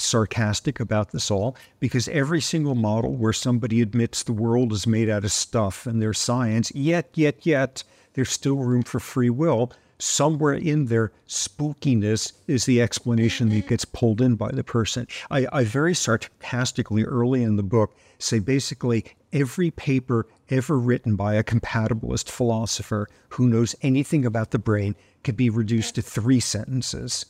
[0.02, 1.56] sarcastic about this all.
[1.80, 6.02] Because every single model where somebody admits the world is made out of stuff and
[6.02, 7.84] there's science, yet, yet, yet,
[8.14, 9.72] there's still room for free will.
[10.02, 15.08] Somewhere in there, spookiness is the explanation that gets pulled in by the person.
[15.30, 21.36] I, I very sarcastically early in the book say basically every paper ever written by
[21.36, 27.26] a compatibilist philosopher who knows anything about the brain could be reduced to three sentences.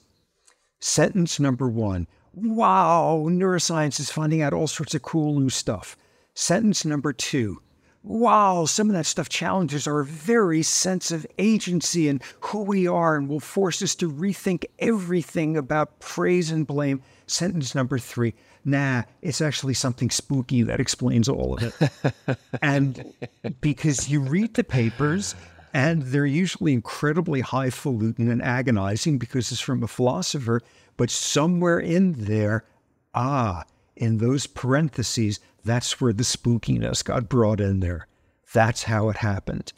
[0.79, 5.98] Sentence number one Wow, neuroscience is finding out all sorts of cool new stuff.
[6.34, 7.62] Sentence number two
[8.02, 13.18] Wow, some of that stuff challenges our very sense of agency and who we are
[13.18, 17.02] and will force us to rethink everything about praise and blame.
[17.28, 22.38] Sentence number three Nah, it's actually something spooky that explains all of it.
[22.62, 23.13] and
[23.62, 25.36] because you read the papers,
[25.74, 30.62] and they're usually incredibly highfalutin and agonizing because it's from a philosopher,
[30.99, 32.65] but somewhere in there,
[33.13, 33.63] ah,
[33.95, 38.05] in those parentheses, that's where the spookiness got brought in there.
[38.51, 39.71] That's how it happened.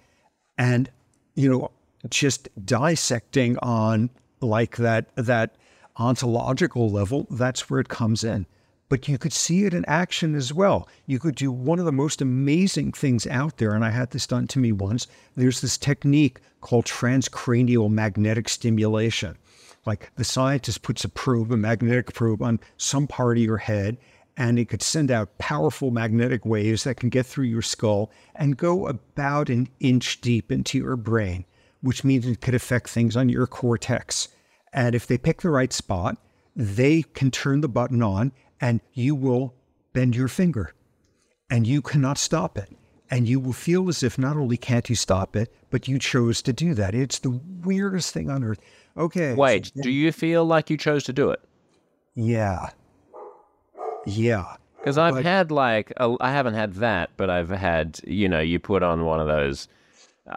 [0.58, 0.90] And,
[1.36, 1.70] you know,
[2.10, 5.58] just dissecting on like that that
[5.96, 8.48] ontological level, that's where it comes in.
[8.90, 10.90] But you could see it in action as well.
[11.06, 14.26] You could do one of the most amazing things out there, and I had this
[14.26, 15.06] done to me once.
[15.36, 19.38] There's this technique called transcranial magnetic stimulation.
[19.86, 23.98] Like the scientist puts a probe, a magnetic probe, on some part of your head,
[24.38, 28.58] and it could send out powerful magnetic waves that can get through your skull and
[28.58, 31.46] go about an inch deep into your brain,
[31.82, 34.30] which means it could affect things on your cortex.
[34.72, 36.18] And if they pick the right spot,
[36.56, 39.54] they can turn the button on and you will
[39.94, 40.74] bend your finger
[41.50, 42.70] and you cannot stop it.
[43.10, 46.42] And you will feel as if not only can't you stop it, but you chose
[46.44, 46.96] to do that.
[46.96, 48.60] It's the weirdest thing on earth.
[48.98, 49.34] Okay.
[49.34, 51.42] Wait, do you feel like you chose to do it?
[52.16, 52.70] Yeah.
[54.06, 54.56] Yeah.
[54.78, 58.60] Because I've had like a, I haven't had that, but I've had you know you
[58.60, 59.68] put on one of those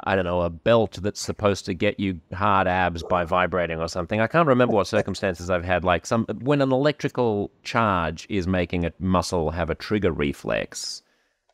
[0.02, 3.88] I don't know a belt that's supposed to get you hard abs by vibrating or
[3.88, 4.20] something.
[4.20, 8.84] I can't remember what circumstances I've had like some when an electrical charge is making
[8.84, 11.02] a muscle have a trigger reflex.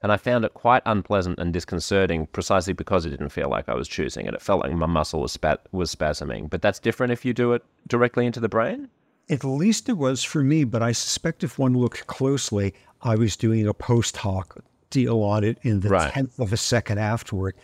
[0.02, 3.74] And I found it quite unpleasant and disconcerting precisely because it didn't feel like I
[3.74, 4.32] was choosing it.
[4.34, 6.48] It felt like my muscle was spat was spasming.
[6.48, 8.88] But that's different if you do it directly into the brain?
[9.28, 13.36] At least it was for me, but I suspect if one looked closely, I was
[13.36, 14.56] doing a post hoc
[14.88, 16.10] deal on it in the Right.
[16.12, 17.54] tenth of a second afterward.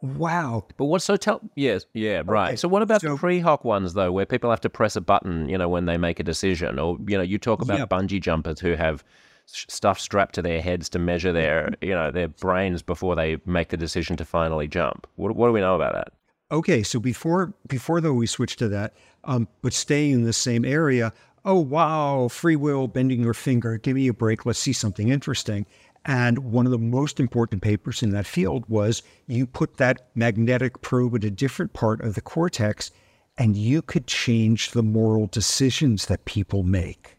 [0.00, 0.64] Wow.
[0.78, 1.42] But what's so tell?
[1.56, 2.58] Yes, yeah, right.
[2.58, 5.58] So what about so- pre-hoc ones though, where people have to press a button, you
[5.58, 7.86] know, when they make a decision, or you know, you talk about Yeah.
[7.86, 9.04] bungee jumpers who have
[9.50, 13.68] stuff strapped to their heads to measure their, you know, their brains before they make
[13.68, 15.06] the decision to finally jump.
[15.16, 16.12] What, what do we know about that?
[16.52, 20.64] Okay, so before before though we switch to that, um, but staying in the same
[20.64, 21.12] area.
[21.44, 23.78] Oh wow, free will, bending your finger.
[23.78, 24.44] Give me a break.
[24.44, 25.64] Let's see something interesting.
[26.04, 30.80] And one of the most important papers in that field was you put that magnetic
[30.80, 32.90] probe at a different part of the cortex,
[33.38, 37.16] and you could change the moral decisions that people make.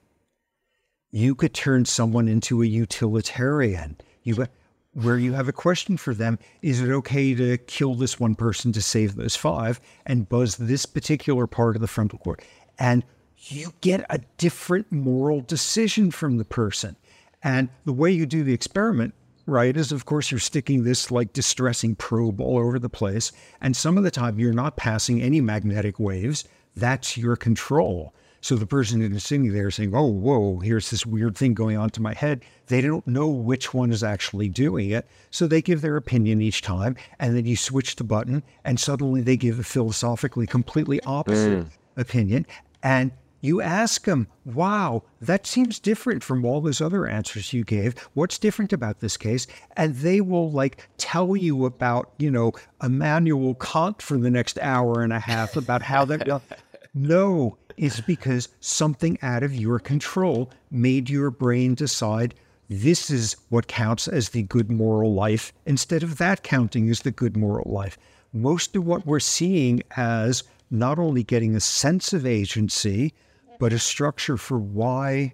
[1.12, 3.98] You could turn someone into a utilitarian.
[4.24, 4.46] You
[4.94, 8.74] where you have a question for them is it okay to kill this one person
[8.74, 12.46] to save those five and buzz this particular part of the frontal cortex
[12.78, 13.06] and
[13.38, 16.96] you get a different moral decision from the person.
[17.44, 19.14] And the way you do the experiment
[19.48, 23.32] right is of course you're sticking this like distressing probe all over the place.
[23.60, 26.44] And some of the time you're not passing any magnetic waves.
[26.76, 31.38] That's your control so the person is sitting there saying, "Oh, whoa, here's this weird
[31.38, 35.08] thing going on to my head." They don't know which one is actually doing it,
[35.30, 39.22] so they give their opinion each time, and then you switch the button, and suddenly
[39.22, 41.70] they give a philosophically completely opposite mm.
[41.98, 42.46] opinion,
[42.84, 47.98] and you ask them, wow, that seems different from all those other answers you gave.
[48.14, 49.48] What's different about this case?
[49.76, 55.02] And they will like tell you about, you know, Immanuel Kant for the next hour
[55.02, 56.42] and a half about how that.
[56.94, 62.36] no, is because something out of your control made your brain decide
[62.70, 67.12] this is what counts as the good moral life instead of that counting as the
[67.12, 67.98] good moral life.
[68.32, 73.14] Most of what we're seeing as not only getting a sense of agency,
[73.60, 75.34] but a structure for why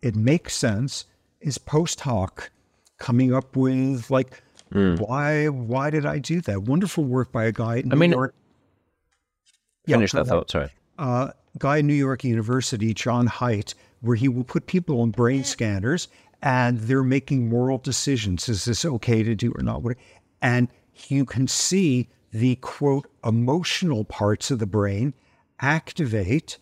[0.00, 1.04] it makes sense
[1.40, 2.50] is post hoc
[2.98, 4.98] coming up with like mm.
[5.00, 6.62] why why did I do that?
[6.62, 8.34] Wonderful work by a guy I mean, York.
[9.86, 10.70] Finish yeah, that thought, sorry.
[10.98, 15.44] Uh, guy at New York University, John Haidt, where he will put people on brain
[15.44, 16.08] scanners
[16.42, 18.48] and they're making moral decisions.
[18.48, 19.82] Is this okay to do or not?
[20.40, 20.68] And
[21.08, 25.14] you can see the quote emotional parts of the brain
[25.60, 26.58] activate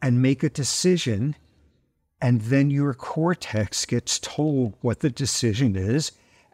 [0.00, 1.36] and make a decision.
[2.20, 6.12] And then your cortex gets told what the decision is.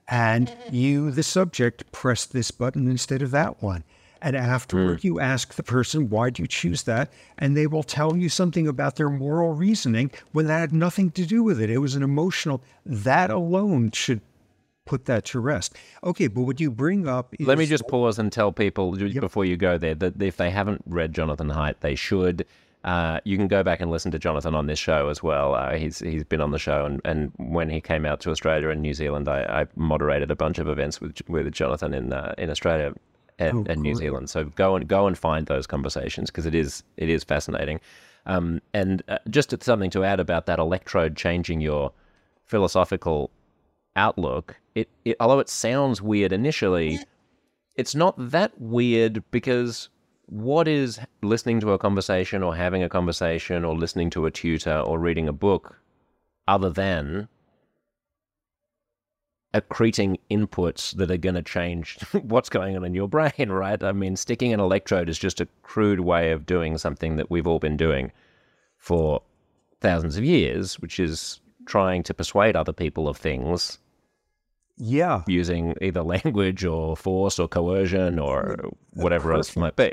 [0.08, 3.84] And you, the subject, press this button instead of that one.
[4.20, 5.04] And afterward, mm.
[5.04, 7.12] you ask the person, why do you choose that?
[7.38, 11.24] And they will tell you something about their moral reasoning when that had nothing to
[11.24, 11.70] do with it.
[11.70, 14.20] It was an emotional, that alone should
[14.88, 15.76] put that to rest.
[16.02, 19.20] Okay, but what you bring up is, Let me just pause and tell people yep.
[19.20, 22.46] before you go there that if they haven't read Jonathan Haidt, they should.
[22.84, 25.54] Uh, you can go back and listen to Jonathan on this show as well.
[25.54, 28.70] Uh, he's he's been on the show, and, and when he came out to Australia
[28.70, 32.34] and New Zealand, I, I moderated a bunch of events with with Jonathan in uh,
[32.38, 32.94] in Australia
[33.38, 34.30] and, oh, New Zealand.
[34.30, 37.80] So go and go and find those conversations because it is it is fascinating.
[38.26, 41.92] Um, and uh, just something to add about that electrode changing your
[42.44, 43.30] philosophical
[43.96, 44.56] outlook.
[44.74, 46.98] It, it although it sounds weird initially,
[47.74, 49.88] it's not that weird because
[50.26, 54.78] what is listening to a conversation or having a conversation or listening to a tutor
[54.78, 55.80] or reading a book
[56.46, 57.28] other than
[59.54, 63.82] accreting inputs that are going to change what's going on in your brain, right?
[63.82, 67.46] I mean, sticking an electrode is just a crude way of doing something that we've
[67.46, 68.12] all been doing
[68.78, 69.22] for
[69.80, 73.78] thousands of years, which is trying to persuade other people of things.
[74.76, 75.22] Yeah.
[75.26, 78.56] Using either language or force or coercion or
[78.94, 79.92] whatever else might be.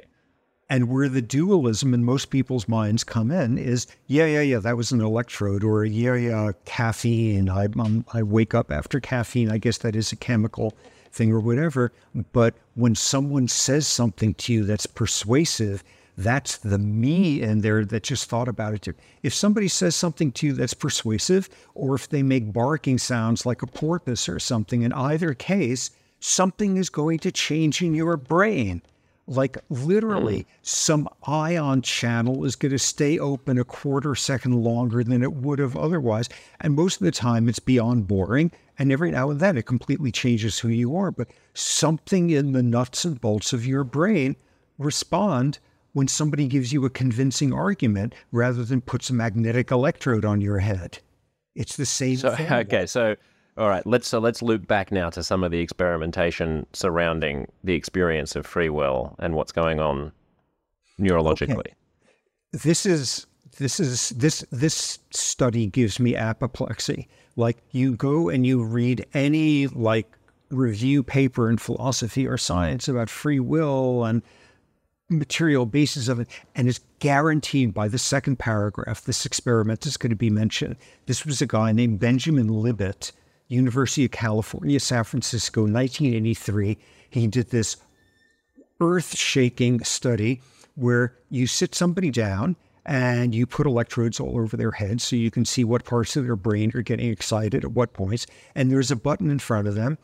[0.67, 4.77] And where the dualism in most people's minds come in is, yeah, yeah, yeah, that
[4.77, 7.49] was an electrode, or yeah, yeah, caffeine.
[7.49, 9.51] I, um, I wake up after caffeine.
[9.51, 10.73] I guess that is a chemical
[11.11, 11.91] thing or whatever.
[12.33, 15.83] But when someone says something to you that's persuasive,
[16.17, 18.81] that's the me in there that just thought about it.
[18.83, 18.93] Too.
[19.21, 23.61] If somebody says something to you that's persuasive, or if they make barking sounds like
[23.61, 28.81] a porpoise or something, in either case, something is going to change in your brain.
[29.27, 30.45] Like literally, mm.
[30.61, 35.59] some ion channel is going to stay open a quarter second longer than it would
[35.59, 36.29] have otherwise.
[36.61, 38.51] And most of the time, it's beyond boring.
[38.77, 41.09] And every now and then, it completely changes who you are.
[41.11, 44.35] But something in the nuts and bolts of your brain
[44.77, 45.59] respond
[45.93, 50.59] when somebody gives you a convincing argument rather than puts a magnetic electrode on your
[50.59, 50.99] head.
[51.55, 52.51] It's the same so, thing.
[52.51, 53.15] Okay, so
[53.57, 57.73] all right, let's so let's loop back now to some of the experimentation surrounding the
[57.73, 60.11] experience of free will and what's going on
[60.99, 61.59] neurologically.
[61.59, 61.75] Okay.
[62.51, 63.27] This is
[63.57, 67.07] this is this this study gives me apoplexy.
[67.37, 70.11] Like you go and you read any like
[70.49, 74.21] review paper in philosophy or science about free will and
[75.09, 80.09] material basis of it, and it's guaranteed by the second paragraph this experiment is going
[80.09, 80.75] to be mentioned.
[81.05, 83.11] This was a guy named Benjamin Libet
[83.47, 86.77] University of California, San Francisco, 1983.
[87.09, 87.77] He did this
[88.81, 90.41] earth shaking study
[90.75, 95.31] where you sit somebody down and you put electrodes all over their head so you
[95.31, 98.27] can see what parts of their brain are getting excited at what points.
[98.53, 99.97] And there's a button in front of them.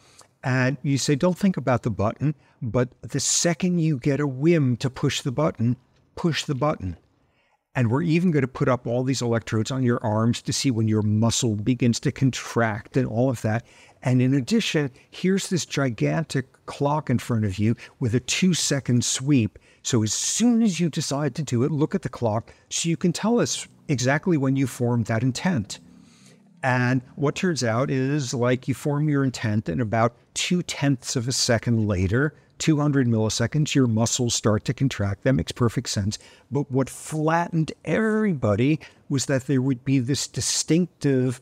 [0.44, 4.76] And you say, don't think about the button, but the second you get a whim
[4.78, 5.78] to push the button,
[6.16, 6.98] push the button.
[7.74, 10.72] And we're even going to put up all these electrodes on your arms to see
[10.72, 13.66] when your muscle begins to contract and all of that.
[14.04, 19.06] And in addition, here's this gigantic clock in front of you with a two second
[19.06, 19.58] sweep.
[19.84, 22.98] So as soon as you decide to do it, look at the clock so you
[22.98, 25.80] can tell us exactly when you formed that intent.
[26.64, 31.28] And what turns out is like you form your intent, and about two tenths of
[31.28, 35.24] a second later, 200 milliseconds, your muscles start to contract.
[35.24, 36.20] That makes perfect sense.
[36.52, 41.42] But what flattened everybody was that there would be this distinctive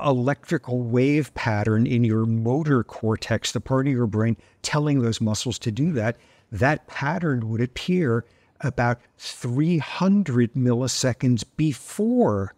[0.00, 5.58] electrical wave pattern in your motor cortex, the part of your brain telling those muscles
[5.60, 6.16] to do that.
[6.50, 8.24] That pattern would appear
[8.60, 12.54] about 300 milliseconds before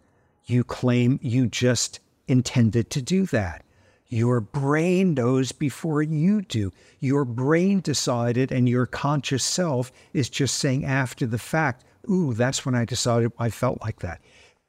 [0.48, 3.64] you claim you just intended to do that.
[4.08, 6.72] Your brain knows before you do.
[7.00, 12.64] Your brain decided, and your conscious self is just saying after the fact, Ooh, that's
[12.64, 14.20] when I decided I felt like that.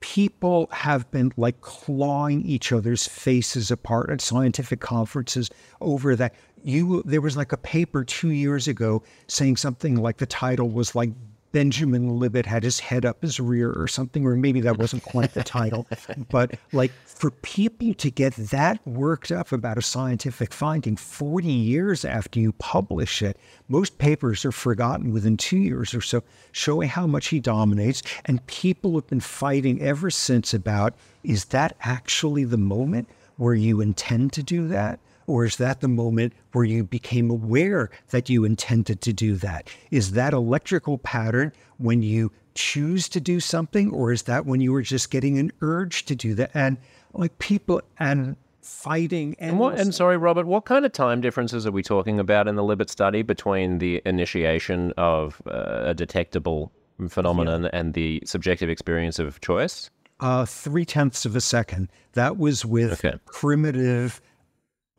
[0.01, 5.49] People have been like clawing each other's faces apart at scientific conferences
[5.81, 6.35] over that.
[6.63, 10.95] You, there was like a paper two years ago saying something like the title was
[10.95, 11.11] like
[11.51, 15.33] Benjamin Libet had his head up his rear or something, or maybe that wasn't quite
[15.33, 15.87] the title.
[16.29, 22.05] But like for people to get that worked up about a scientific finding 40 years
[22.05, 23.37] after you publish it,
[23.67, 28.03] most papers are forgotten within two years or so, showing how much he dominates.
[28.25, 30.93] And people have been fighting ever since about
[31.23, 34.99] is that actually the moment where you intend to do that?
[35.29, 39.69] Or is that the moment where you became aware that you intended to do that?
[39.91, 44.71] Is that electrical pattern when you choose to do something, or is that when you
[44.71, 46.49] were just getting an urge to do that?
[46.55, 46.77] And
[47.13, 51.65] like people and fighting and, and, what, and sorry robert what kind of time differences
[51.65, 56.71] are we talking about in the libet study between the initiation of uh, a detectable
[57.07, 57.69] phenomenon yeah.
[57.73, 63.03] and the subjective experience of choice uh, three tenths of a second that was with
[63.03, 63.17] okay.
[63.25, 64.21] primitive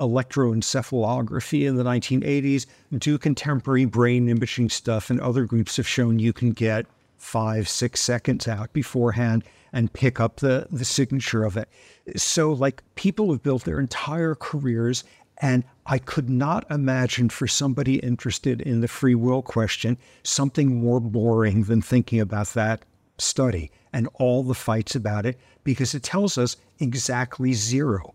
[0.01, 2.67] electroencephalography in the 1980s
[2.99, 6.87] do contemporary brain imaging stuff, and other groups have shown you can get
[7.19, 11.69] five, six seconds out beforehand and pick up the, the signature of it.
[12.17, 15.05] So, like, people have built their entire careers,
[15.39, 21.01] and I could not imagine for somebody interested in the free will question something more
[21.01, 22.85] boring than thinking about that
[23.19, 28.15] study and all the fights about it because it tells us exactly zero.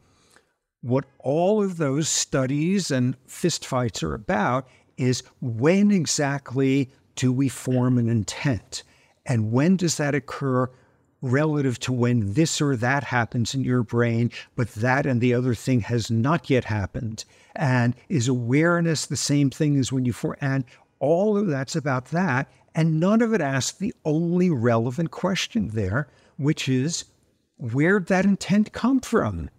[0.85, 4.67] What all of those studies and fistfights are about
[4.97, 8.83] is when exactly do we form an intent?
[9.25, 10.69] And when does that occur
[11.23, 15.55] relative to when this or that happens in your brain, but that and the other
[15.55, 17.25] thing has not yet happened?
[17.55, 20.65] And is awareness the same thing as when you for and
[20.99, 22.47] all of that's about that.
[22.75, 27.05] And none of it asks the only relevant question there, which is
[27.57, 29.49] where'd that intent come from?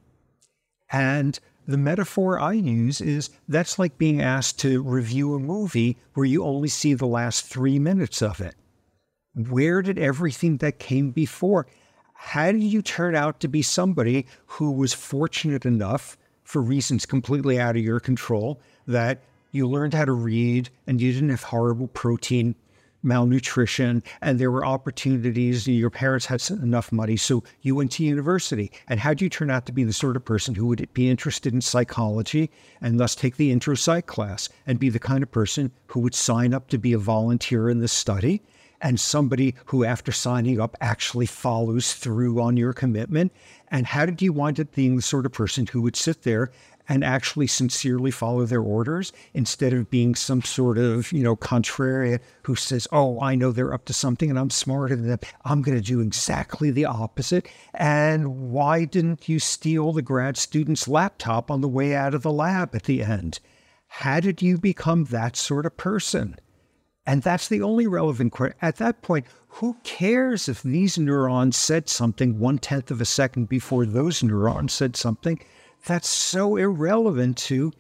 [0.91, 6.27] And the metaphor I use is that's like being asked to review a movie where
[6.27, 8.55] you only see the last three minutes of it.
[9.35, 11.67] Where did everything that came before?
[12.15, 17.59] How did you turn out to be somebody who was fortunate enough, for reasons completely
[17.59, 19.21] out of your control, that
[19.51, 22.55] you learned how to read and you didn't have horrible protein
[23.07, 25.67] malnutrition and there were opportunities.
[25.67, 28.71] Your parents had enough money, so you went to university.
[28.89, 31.09] And how do you turn out to be the sort of person who would be
[31.09, 32.51] interested in psychology
[32.81, 36.15] and thus take the intro psych class and be the kind of person who would
[36.15, 38.43] sign up to be a volunteer in this study?
[38.83, 43.33] And somebody who, after signing up, actually follows through on your commitment?
[43.69, 46.51] And how did you wind up being the sort of person who would sit there
[46.89, 52.21] and actually sincerely follow their orders instead of being some sort of, you know, contrarian
[52.43, 55.19] who says, oh, I know they're up to something and I'm smarter than them.
[55.45, 57.49] I'm going to do exactly the opposite.
[57.75, 62.33] And why didn't you steal the grad student's laptop on the way out of the
[62.33, 63.41] lab at the end?
[63.89, 66.37] How did you become that sort of person?
[67.07, 68.59] And that's the only relevant question.
[68.61, 73.49] At that point, who cares if these neurons said something one tenth of a second
[73.49, 75.41] before those neurons said something?
[75.87, 77.73] That's so irrelevant to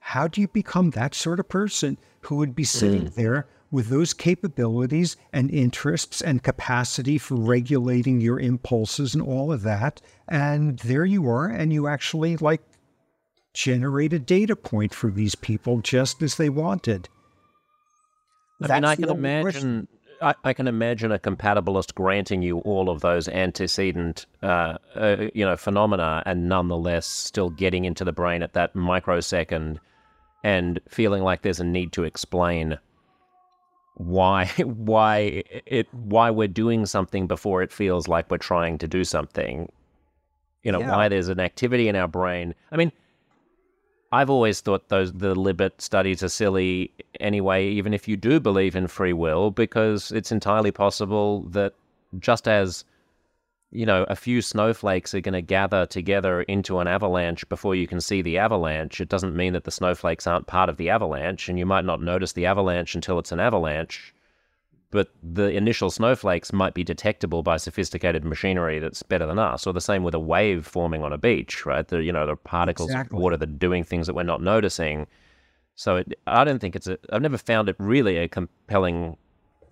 [0.00, 3.14] how do you become that sort of person who would be sitting mm.
[3.14, 9.62] there with those capabilities and interests and capacity for regulating your impulses and all of
[9.62, 10.00] that.
[10.26, 12.62] And there you are, and you actually like
[13.54, 17.08] generate a data point for these people just as they wanted.
[18.62, 19.88] I That's mean, I can imagine
[20.20, 25.44] I, I, can imagine a compatibilist granting you all of those antecedent, uh, uh, you
[25.44, 29.80] know, phenomena, and nonetheless still getting into the brain at that microsecond,
[30.44, 32.78] and feeling like there's a need to explain
[33.94, 39.04] why why it why we're doing something before it feels like we're trying to do
[39.04, 39.70] something.
[40.62, 40.94] You know, yeah.
[40.94, 42.54] why there's an activity in our brain.
[42.70, 42.92] I mean,
[44.12, 46.90] I've always thought those the Libet studies are silly
[47.20, 51.74] anyway, even if you do believe in free will, because it's entirely possible that
[52.18, 52.84] just as
[53.72, 57.86] you know, a few snowflakes are going to gather together into an avalanche before you
[57.86, 59.00] can see the avalanche.
[59.00, 62.02] It doesn't mean that the snowflakes aren't part of the avalanche, and you might not
[62.02, 64.12] notice the avalanche until it's an avalanche.
[64.92, 69.72] But the initial snowflakes might be detectable by sophisticated machinery that's better than us, or
[69.72, 71.86] the same with a wave forming on a beach, right?
[71.86, 73.16] The you know the particles exactly.
[73.16, 75.06] of water that are doing things that we're not noticing.
[75.76, 76.98] So it, I don't think it's a.
[77.12, 79.16] I've never found it really a compelling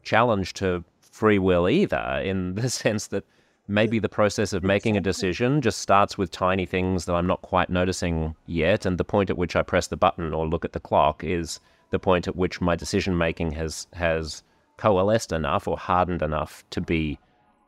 [0.04, 3.24] challenge to free will either, in the sense that
[3.66, 7.42] maybe the process of making a decision just starts with tiny things that I'm not
[7.42, 8.86] quite noticing yet.
[8.86, 11.60] And the point at which I press the button or look at the clock is
[11.90, 14.42] the point at which my decision making has has
[14.78, 17.18] coalesced enough or hardened enough to be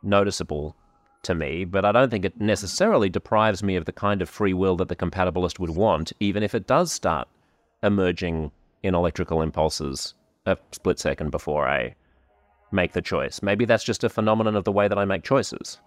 [0.03, 0.75] noticeable
[1.23, 1.65] to me.
[1.65, 4.89] But I don't think it necessarily deprives me of the kind of free will that
[4.89, 7.29] the compatibilist would want, even if it does start
[7.83, 8.51] emerging
[8.83, 10.15] in electrical impulses
[10.47, 11.95] a split second before I
[12.73, 13.43] make the choice.
[13.43, 15.79] Maybe that's just a phenomenon of the way that I make choices.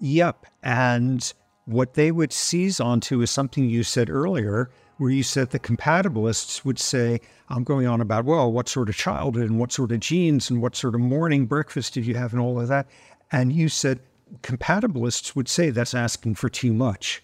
[0.00, 0.46] Yep.
[0.62, 1.32] And
[1.66, 6.64] what they would seize onto is something you said earlier, where you said the compatibilists
[6.64, 10.00] would say, I'm going on about, well, what sort of childhood and what sort of
[10.00, 12.86] genes and what sort of morning breakfast did you have and all of that.
[13.32, 14.00] And you said
[14.42, 17.22] compatibilists would say that's asking for too much.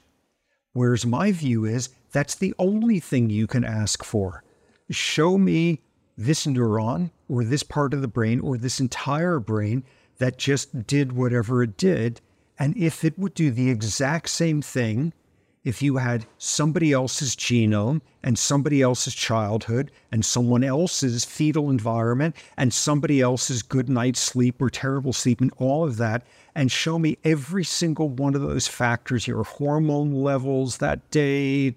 [0.73, 4.45] Whereas my view is that's the only thing you can ask for.
[4.91, 5.81] Show me
[6.17, 9.85] this neuron or this part of the brain or this entire brain
[10.19, 12.21] that just did whatever it did
[12.61, 15.15] and if it would do the exact same thing,
[15.63, 22.35] if you had somebody else's genome and somebody else's childhood and someone else's fetal environment
[22.57, 26.99] and somebody else's good night's sleep or terrible sleep and all of that, and show
[26.99, 31.75] me every single one of those factors, your hormone levels that day,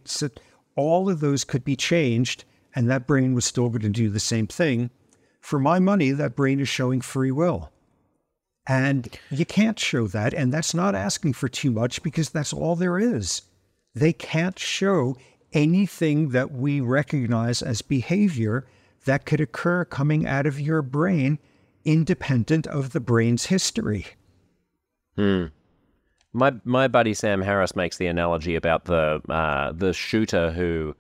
[0.75, 4.19] all of those could be changed, and that brain was still going to do the
[4.19, 4.89] same thing.
[5.41, 7.69] For my money, that brain is showing free will.
[8.65, 10.34] And you can't show that.
[10.34, 13.41] And that's not asking for too much because that's all there is.
[13.95, 15.17] They can't show
[15.51, 18.65] anything that we recognize as behavior
[19.05, 21.39] that could occur coming out of your brain
[21.85, 24.07] independent of the brain's history.
[25.15, 25.45] Hmm.
[26.31, 30.95] My my buddy Sam Harris makes the analogy about the uh, the shooter who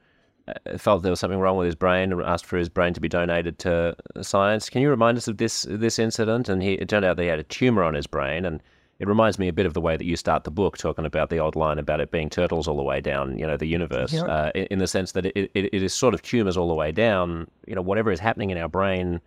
[0.47, 3.01] uh, felt there was something wrong with his brain and asked for his brain to
[3.01, 4.69] be donated to science.
[4.69, 6.49] Can you remind us of this this incident?
[6.49, 8.61] And he, it turned out that he had a tumor on his brain, and
[9.03, 11.29] it reminds me a bit of the way that you start the book, talking about
[11.29, 14.13] the old line about it being turtles all the way down, you know, the universe,
[14.13, 14.23] yeah.
[14.23, 16.73] uh, in, in, the sense that it, it, it is sort of tumors all the
[16.73, 17.45] way down.
[17.67, 19.19] You know, whatever is happening in our brain.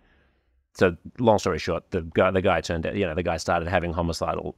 [0.72, 3.68] So, long story short, the guy the guy turned out, you know, the guy started
[3.68, 4.57] having homicidal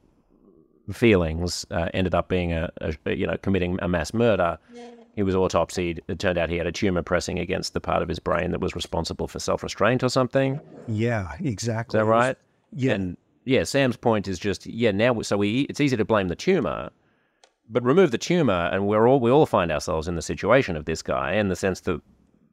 [0.93, 4.57] feelings, uh, ended up being a, a, you know committing a mass murder.
[4.73, 5.99] Yeah he was autopsied.
[6.07, 8.61] It turned out he had a tumor pressing against the part of his brain that
[8.61, 10.61] was responsible for self restraint or something.
[10.87, 11.97] Yeah, exactly.
[11.97, 12.37] Is that right?
[12.71, 12.93] Yeah.
[12.93, 13.17] And
[13.49, 14.91] yeah, Sam's point is just yeah.
[14.91, 16.91] Now, so we it's easy to blame the tumor,
[17.67, 20.85] but remove the tumor, and we're all we all find ourselves in the situation of
[20.85, 21.99] this guy in the sense that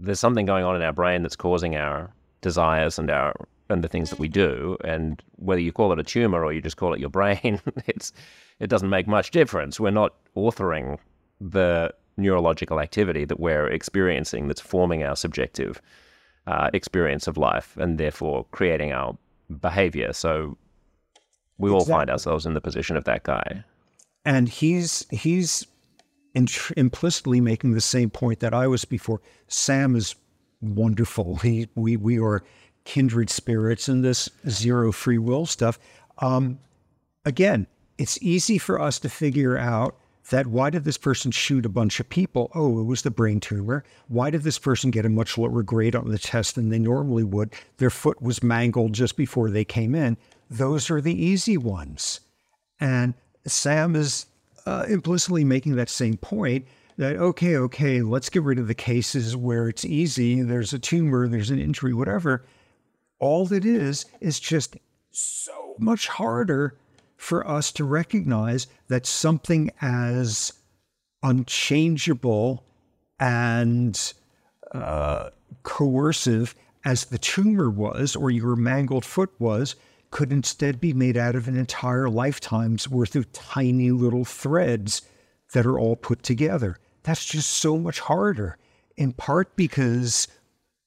[0.00, 3.34] there's something going on in our brain that's causing our desires and our
[3.68, 4.78] and the things that we do.
[4.84, 8.14] And whether you call it a tumor or you just call it your brain, it's
[8.58, 9.78] it doesn't make much difference.
[9.78, 10.98] We're not authoring
[11.42, 15.82] the neurological activity that we're experiencing that's forming our subjective
[16.46, 19.18] uh, experience of life and therefore creating our
[19.60, 20.14] behavior.
[20.14, 20.56] So
[21.58, 21.92] we exactly.
[21.92, 23.64] all find ourselves in the position of that guy.
[24.24, 25.66] And he's he's
[26.34, 29.20] implicitly making the same point that I was before.
[29.48, 30.14] Sam is
[30.60, 31.36] wonderful.
[31.36, 32.42] He we we are
[32.84, 35.78] kindred spirits in this zero free will stuff.
[36.18, 36.58] Um,
[37.24, 37.66] again,
[37.98, 39.96] it's easy for us to figure out
[40.30, 42.50] that why did this person shoot a bunch of people?
[42.54, 43.84] Oh, it was the brain tumor.
[44.08, 47.22] Why did this person get a much lower grade on the test than they normally
[47.22, 47.52] would?
[47.76, 50.16] Their foot was mangled just before they came in.
[50.50, 52.20] Those are the easy ones.
[52.80, 53.14] And
[53.46, 54.26] Sam is
[54.64, 56.66] uh, implicitly making that same point
[56.96, 60.42] that, okay, okay, let's get rid of the cases where it's easy.
[60.42, 62.44] There's a tumor, there's an injury, whatever.
[63.18, 64.76] All that is, is just
[65.10, 66.76] so much harder
[67.16, 70.52] for us to recognize that something as
[71.22, 72.64] unchangeable
[73.18, 74.12] and
[74.72, 75.30] uh,
[75.62, 79.76] coercive as the tumor was or your mangled foot was
[80.10, 85.02] could instead be made out of an entire lifetime's worth of tiny little threads
[85.52, 86.78] that are all put together.
[87.02, 88.58] That's just so much harder,
[88.96, 90.28] in part because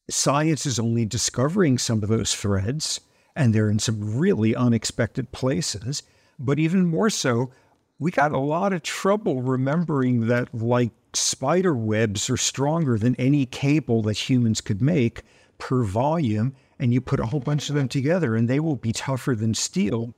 [0.10, 3.00] science is only discovering some of those threads,
[3.36, 6.04] and they're in some really unexpected places.
[6.38, 7.52] But even more so,
[8.00, 13.46] we got a lot of trouble remembering that, like, spider webs are stronger than any
[13.46, 15.22] cable that humans could make
[15.58, 16.56] per volume.
[16.80, 19.54] And you put a whole bunch of them together, and they will be tougher than
[19.54, 20.16] steel.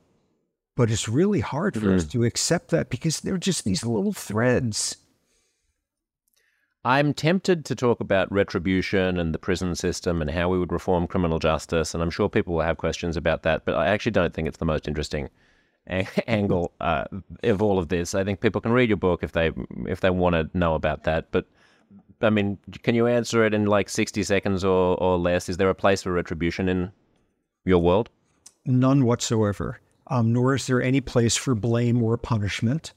[0.76, 1.96] But it's really hard for mm.
[1.96, 4.96] us to accept that because they're just these little threads.
[6.84, 11.06] I'm tempted to talk about retribution and the prison system and how we would reform
[11.06, 14.34] criminal justice, and I'm sure people will have questions about that, but I actually don't
[14.34, 15.30] think it's the most interesting
[15.86, 17.04] angle uh,
[17.44, 18.14] of all of this.
[18.16, 19.52] I think people can read your book if they
[19.86, 21.46] if they want to know about that, but
[22.22, 25.48] I mean, can you answer it in like 60 seconds or, or less?
[25.48, 26.92] Is there a place for retribution in
[27.64, 28.08] your world?
[28.64, 29.80] None whatsoever.
[30.08, 32.92] Um, nor is there any place for blame or punishment.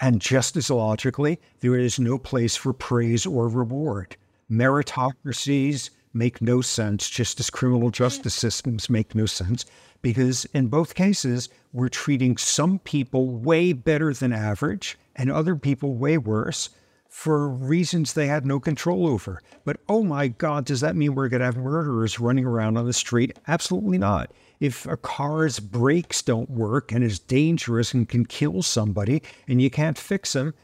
[0.00, 4.16] And just as logically, there is no place for praise or reward.
[4.50, 9.64] Meritocracies make no sense, just as criminal justice systems make no sense,
[10.02, 15.94] because in both cases, we're treating some people way better than average and other people
[15.94, 16.70] way worse
[17.12, 19.40] for reasons they had no control over.
[19.64, 22.86] But oh my God, does that mean we're going to have murderers running around on
[22.86, 23.38] the street?
[23.46, 24.32] Absolutely not
[24.62, 29.68] if a car's brakes don't work and is dangerous and can kill somebody and you
[29.68, 30.54] can't fix them,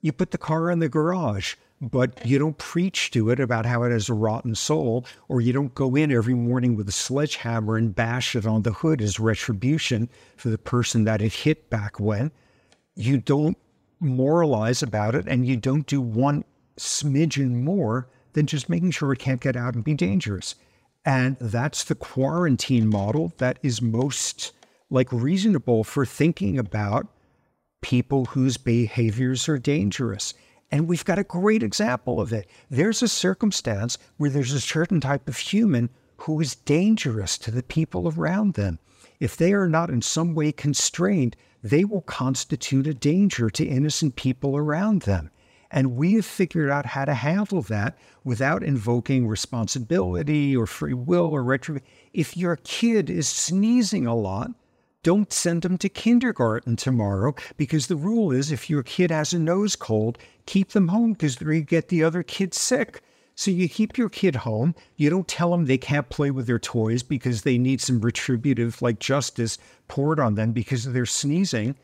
[0.00, 1.56] you put the car in the garage.
[1.80, 5.52] But you don't preach to it about how it has a rotten soul, or you
[5.52, 9.20] don't go in every morning with a sledgehammer and bash it on the hood as
[9.20, 12.30] retribution for the person that it hit back when.
[12.94, 13.56] You don't
[14.00, 16.44] moralize about it, and you don't do one
[16.78, 20.54] smidgen more than just making sure it can't get out and be dangerous.
[21.04, 24.52] And that's the quarantine model that is most
[24.90, 27.06] like reasonable for thinking about
[27.80, 30.34] people whose behaviors are dangerous.
[30.70, 32.48] And we've got a great example of it.
[32.70, 37.62] There's a circumstance where there's a certain type of human who is dangerous to the
[37.62, 38.78] people around them.
[39.20, 44.16] If they are not in some way constrained, they will constitute a danger to innocent
[44.16, 45.30] people around them.
[45.70, 51.26] And we have figured out how to handle that without invoking responsibility or free will
[51.26, 51.80] or retro.
[52.14, 54.52] If your kid is sneezing a lot,
[55.02, 59.38] don't send them to kindergarten tomorrow because the rule is if your kid has a
[59.38, 63.02] nose cold, keep them home because they get the other kid sick.
[63.38, 64.74] So you keep your kid home.
[64.96, 68.82] You don't tell them they can't play with their toys because they need some retributive,
[68.82, 71.76] like justice, poured on them because they're sneezing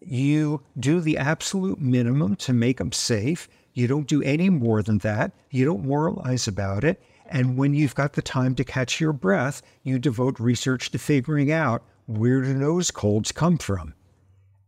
[0.00, 3.48] you do the absolute minimum to make them safe.
[3.74, 5.32] You don't do any more than that.
[5.50, 7.00] You don't moralize about it.
[7.26, 11.52] And when you've got the time to catch your breath, you devote research to figuring
[11.52, 13.94] out where do nose colds come from.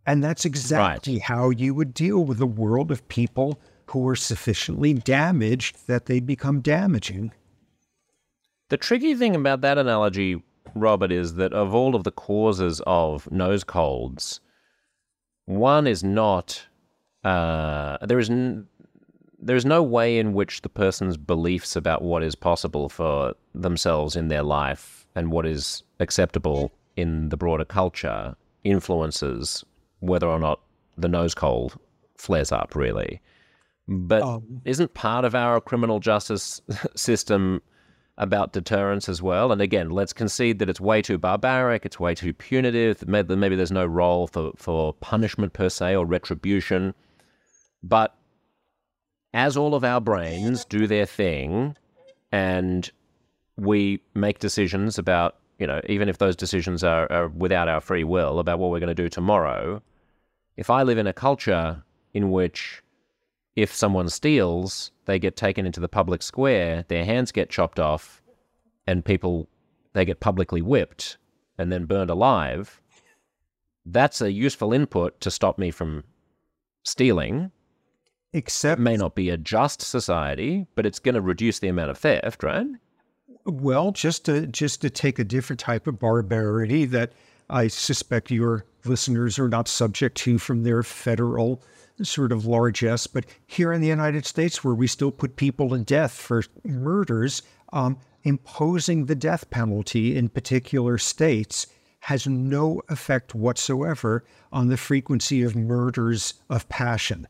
[0.07, 1.23] And that's exactly right.
[1.23, 3.61] how you would deal with a world of people
[3.93, 7.31] who are sufficiently damaged that they'd become damaging.
[8.71, 10.43] The tricky thing about that analogy,
[10.75, 14.41] Robert, is that of all of the causes of nose colds,
[15.45, 16.67] one is not
[17.23, 18.67] uh, there is n-
[19.39, 24.17] there is no way in which the person's beliefs about what is possible for themselves
[24.17, 28.35] in their life and what is acceptable in the broader culture
[28.65, 29.65] influences
[30.01, 30.61] whether or not
[30.97, 31.79] the nose cold
[32.17, 33.21] flares up really
[33.89, 36.61] but um, isn't part of our criminal justice
[36.97, 37.63] system
[38.19, 39.53] about deterrence as well.
[39.53, 43.07] And again, let's concede that it's way too barbaric, it's way too punitive.
[43.09, 46.95] Maybe there's no role for, for punishment per se or retribution.
[47.83, 48.15] But
[49.35, 51.77] as all of our brains do their thing
[52.31, 52.91] and
[53.57, 58.05] we make decisions about, you know, even if those decisions are, are without our free
[58.05, 59.83] will about what we're going to do tomorrow,
[60.57, 62.82] if I live in a culture in which
[63.57, 68.23] if someone steals, they get taken into the public square, their hands get chopped off,
[68.87, 69.49] and people
[69.93, 71.19] they get publicly whipped
[71.59, 72.81] and then burned alive.
[73.85, 76.05] That's a useful input to stop me from
[76.85, 77.51] stealing.
[78.33, 81.91] Except it may not be a just society, but it's going to reduce the amount
[81.91, 82.67] of theft, right?
[83.45, 87.13] Well, just to just to take a different type of barbarity that
[87.51, 91.63] I suspect your listeners are not subject to from their federal
[92.03, 93.07] sort of largesse.
[93.07, 97.43] But here in the United States, where we still put people to death for murders,
[97.73, 101.67] um, imposing the death penalty in particular states
[102.01, 107.29] has no effect whatsoever on the frequency of murders of passion,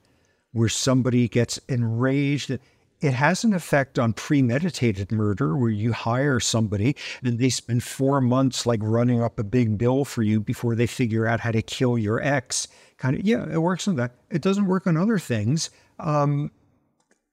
[0.52, 2.50] where somebody gets enraged.
[2.50, 8.20] It has an effect on premeditated murder where you hire somebody and they spend four
[8.20, 11.62] months like running up a big bill for you before they figure out how to
[11.62, 12.66] kill your ex.
[13.02, 14.12] Kind of, yeah, it works on that.
[14.30, 15.70] It doesn't work on other things.
[15.98, 16.52] Um,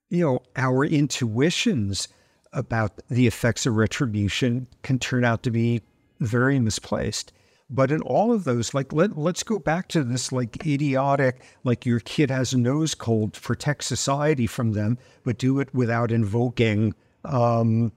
[0.09, 2.07] you know, our intuitions
[2.53, 5.83] about the effects of retribution can turn out to be
[6.21, 7.31] very misplaced.
[7.69, 11.85] But in all of those, like let let's go back to this like idiotic, like
[11.85, 16.95] your kid has a nose cold, protect society from them, but do it without invoking
[17.25, 17.91] um,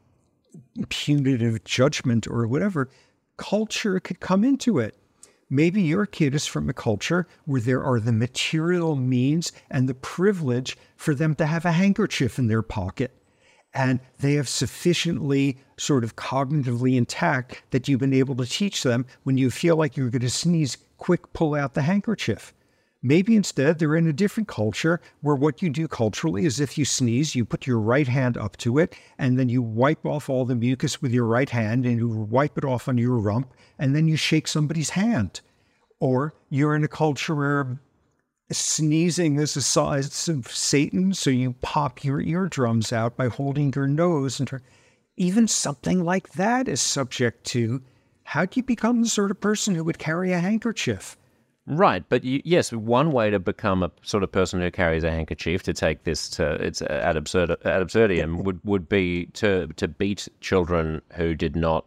[0.90, 2.90] punitive judgment or whatever.
[3.38, 4.94] Culture could come into it.
[5.54, 9.92] Maybe your kid is from a culture where there are the material means and the
[9.92, 13.10] privilege for them to have a handkerchief in their pocket
[13.74, 19.04] and they have sufficiently sort of cognitively intact that you've been able to teach them
[19.24, 22.54] when you feel like you're going to sneeze, quick pull out the handkerchief.
[23.02, 26.84] Maybe instead they're in a different culture where what you do culturally is if you
[26.84, 30.44] sneeze, you put your right hand up to it and then you wipe off all
[30.44, 33.96] the mucus with your right hand and you wipe it off on your rump and
[33.96, 35.40] then you shake somebody's hand.
[35.98, 37.80] Or you're in a culture where
[38.52, 43.88] sneezing is a sign of Satan, so you pop your eardrums out by holding your
[43.88, 44.38] nose.
[44.38, 44.60] And
[45.16, 47.82] even something like that is subject to
[48.24, 51.16] how do you become the sort of person who would carry a handkerchief?
[51.66, 55.10] Right, but you, yes, one way to become a sort of person who carries a
[55.10, 59.86] handkerchief to take this to its ad, absurd, ad absurdum would, would be to to
[59.86, 61.86] beat children who did not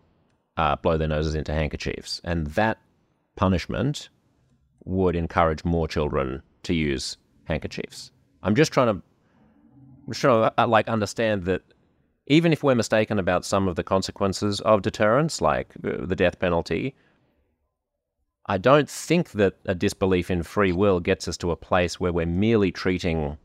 [0.56, 2.80] uh, blow their noses into handkerchiefs, and that
[3.36, 4.08] punishment
[4.86, 8.12] would encourage more children to use handkerchiefs.
[8.44, 11.64] I'm just trying to, I'm just trying to uh, like understand that
[12.28, 16.40] even if we're mistaken about some of the consequences of deterrence, like uh, the death
[16.40, 16.96] penalty,
[18.48, 22.14] I don't think that a disbelief in free will gets us to a place where
[22.14, 23.38] we're merely treating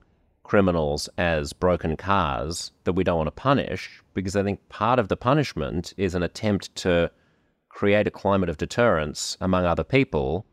[0.42, 5.08] criminals as broken cars that we don't want to punish, because I think part of
[5.08, 7.10] the punishment is an attempt to
[7.68, 10.44] create a climate of deterrence among other people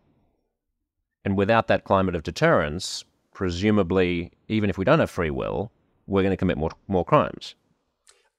[1.25, 5.73] and without that climate of deterrence, presumably, even if we don't have free will,
[6.05, 7.53] we're going to commit more, more crimes.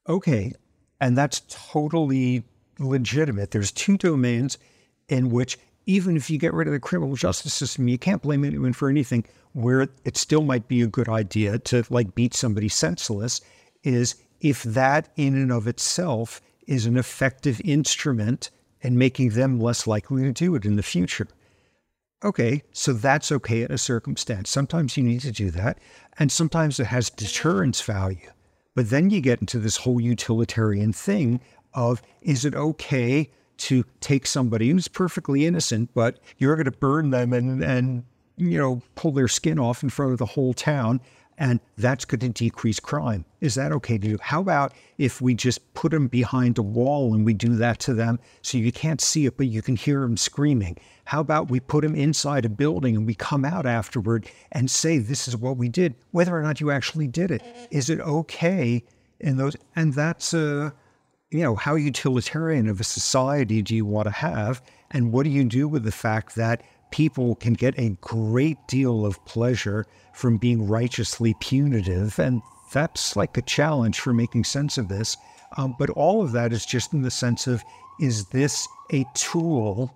[0.09, 0.55] Okay.
[0.99, 2.45] And that's totally
[2.79, 3.51] legitimate.
[3.51, 4.57] There's two domains
[5.09, 8.45] in which, even if you get rid of the criminal justice system, you can't blame
[8.45, 9.25] anyone for anything,
[9.55, 13.41] where it still might be a good idea to like beat somebody senseless,
[13.83, 18.51] is if that in and of itself is an effective instrument
[18.83, 21.27] in making them less likely to do it in the future.
[22.23, 24.51] Okay, so that's okay in a circumstance.
[24.51, 25.79] Sometimes you need to do that,
[26.19, 28.31] and sometimes it has deterrence value.
[28.75, 31.41] But then you get into this whole utilitarian thing
[31.73, 37.11] of is it okay to take somebody who's perfectly innocent, but you're going to burn
[37.11, 38.05] them and, and
[38.37, 41.01] you know pull their skin off in front of the whole town
[41.39, 43.25] and that's going to decrease crime.
[43.41, 44.19] Is that okay to do?
[44.21, 47.95] How about if we just put them behind a wall and we do that to
[47.95, 50.77] them so you can't see it, but you can hear them screaming?
[51.05, 54.99] How about we put them inside a building and we come out afterward and say,
[54.99, 57.43] this is what we did, whether or not you actually did it?
[57.71, 58.83] Is it okay
[59.21, 59.57] in those?
[59.77, 60.71] And that's, uh,
[61.31, 64.63] you know, how utilitarian of a society do you want to have?
[64.91, 69.05] And what do you do with the fact that people can get a great deal
[69.05, 72.19] of pleasure from being righteously punitive.
[72.19, 75.17] And that's like a challenge for making sense of this.
[75.57, 77.63] Um, but all of that is just in the sense of
[78.01, 79.95] is this a tool?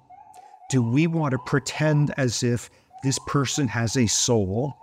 [0.71, 2.71] Do we want to pretend as if
[3.03, 4.75] this person has a soul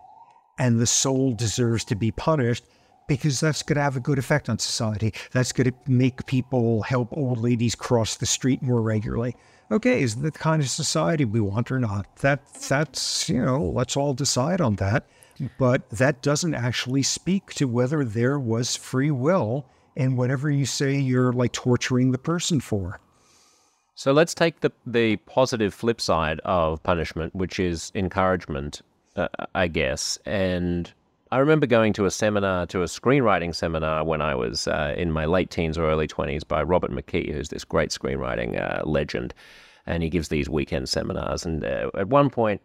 [0.58, 2.64] and the soul deserves to be punished?
[3.10, 5.14] Because that's going to have a good effect on society.
[5.32, 9.36] That's going to make people help old ladies cross the street more regularly
[9.72, 12.16] okay, is that the kind of society we want or not?
[12.18, 15.06] That that's you know, let's all decide on that.
[15.58, 20.98] But that doesn't actually speak to whether there was free will in whatever you say
[20.98, 23.00] you're like torturing the person for.
[23.96, 28.82] So let's take the the positive flip side of punishment, which is encouragement,
[29.16, 30.18] uh, I guess.
[30.26, 30.92] And
[31.32, 35.12] I remember going to a seminar, to a screenwriting seminar when I was uh, in
[35.12, 39.36] my late teens or early 20s by Robert McKee, who's this great screenwriting uh, legend.
[39.86, 41.46] And he gives these weekend seminars.
[41.46, 42.62] And uh, at one point,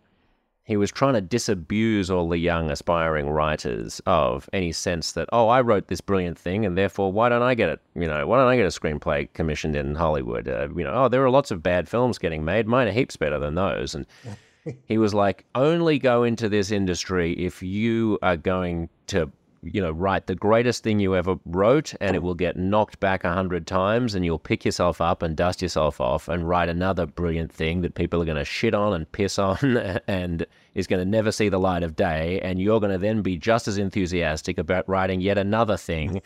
[0.62, 5.49] he was trying to disabuse all the young aspiring writers of any sense that, oh,
[5.49, 7.81] I wrote this brilliant thing, and therefore, why don't I get it?
[7.95, 10.49] You know, why don't I get a screenplay commissioned in Hollywood?
[10.49, 12.67] Uh, you know, oh, there are lots of bad films getting made.
[12.67, 13.95] Mine are heaps better than those.
[13.95, 14.07] And
[14.87, 19.31] he was like, only go into this industry if you are going to,
[19.62, 23.25] you know, write the greatest thing you ever wrote and it will get knocked back
[23.25, 27.07] a hundred times and you'll pick yourself up and dust yourself off and write another
[27.07, 29.59] brilliant thing that people are going to shit on and piss on
[30.07, 32.41] and is going to never see the light of day.
[32.41, 36.21] And you're going to then be just as enthusiastic about writing yet another thing.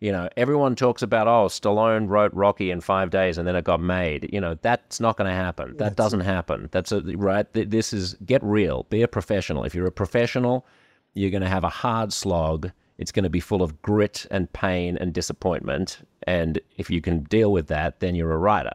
[0.00, 3.64] You know, everyone talks about, oh, Stallone wrote Rocky in five days and then it
[3.64, 4.28] got made.
[4.32, 5.70] You know, that's not going to happen.
[5.70, 6.68] That that's doesn't happen.
[6.72, 7.46] That's a, right.
[7.52, 8.84] This is get real.
[8.90, 9.64] Be a professional.
[9.64, 10.66] If you're a professional,
[11.14, 12.70] you're going to have a hard slog.
[12.98, 16.06] It's going to be full of grit and pain and disappointment.
[16.24, 18.74] And if you can deal with that, then you're a writer.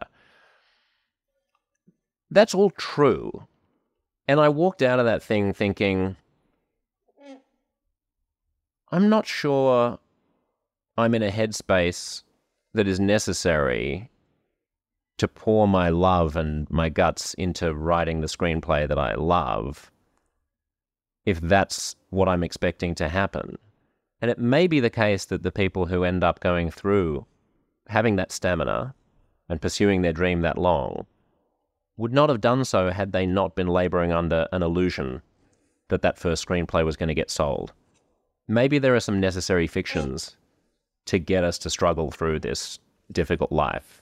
[2.31, 3.47] That's all true.
[4.27, 6.15] And I walked out of that thing thinking,
[8.91, 9.99] I'm not sure
[10.99, 12.23] I'm in a headspace
[12.73, 14.09] that is necessary
[15.17, 19.91] to pour my love and my guts into writing the screenplay that I love
[21.25, 23.57] if that's what I'm expecting to happen.
[24.21, 27.25] And it may be the case that the people who end up going through
[27.87, 28.93] having that stamina
[29.47, 31.05] and pursuing their dream that long
[31.95, 35.21] would not have done so had they not been laboring under an illusion
[35.87, 37.71] that that first screenplay was going to get sold.
[38.49, 40.35] Maybe there are some necessary fictions
[41.05, 42.79] to get us to struggle through this
[43.11, 44.01] difficult life.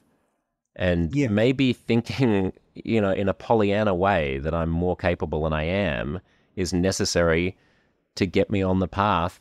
[0.75, 1.27] And yeah.
[1.27, 6.19] maybe thinking, you know, in a Pollyanna way that I'm more capable than I am
[6.55, 7.55] is necessary
[8.15, 9.39] to get me on the path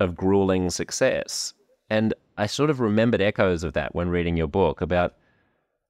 [0.00, 1.54] of grueling success.
[1.88, 5.14] And I sort of remembered echoes of that when reading your book about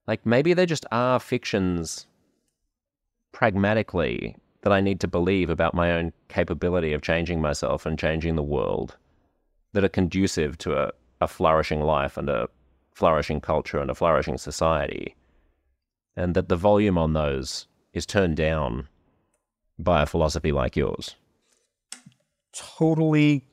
[0.06, 2.06] like maybe there just are fictions
[3.32, 8.36] pragmatically that I need to believe about my own capability of changing myself and changing
[8.36, 8.96] the world
[9.72, 12.48] that are conducive to a, a flourishing life and a
[12.92, 15.14] flourishing culture and a flourishing society.
[16.16, 18.88] And that the volume on those is turned down
[19.78, 21.16] by a philosophy like yours?
[22.52, 23.46] Totally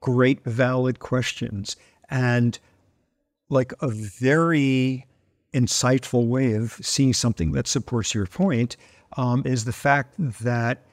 [0.00, 1.76] great, valid questions.
[2.10, 2.58] And
[3.48, 5.06] like a very
[5.54, 8.76] insightful way of seeing something that supports your point
[9.16, 10.84] um, is the fact that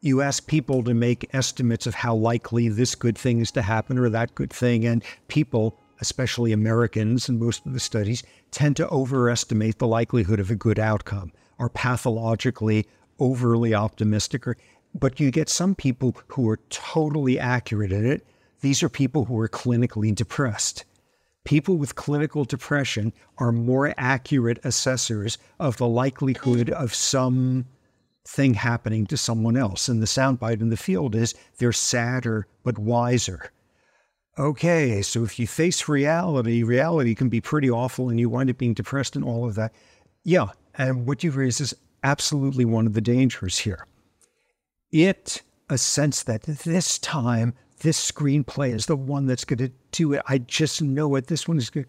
[0.00, 3.98] you ask people to make estimates of how likely this good thing is to happen
[3.98, 4.86] or that good thing.
[4.86, 10.50] And people, especially Americans in most of the studies, tend to overestimate the likelihood of
[10.50, 12.86] a good outcome, are pathologically
[13.18, 14.56] overly optimistic or
[14.92, 18.26] but you get some people who are totally accurate in it.
[18.60, 20.84] These are people who are clinically depressed.
[21.44, 27.66] People with clinical depression are more accurate assessors of the likelihood of some
[28.26, 29.88] thing happening to someone else.
[29.88, 33.50] And the soundbite in the field is they're sadder but wiser.
[34.38, 38.58] Okay, so if you face reality, reality can be pretty awful and you wind up
[38.58, 39.72] being depressed and all of that.
[40.22, 43.86] Yeah, and what you've raised is absolutely one of the dangers here.
[44.92, 50.14] It, a sense that this time, this screenplay is the one that's going to do
[50.14, 50.22] it.
[50.28, 51.26] I just know it.
[51.26, 51.86] This one is good.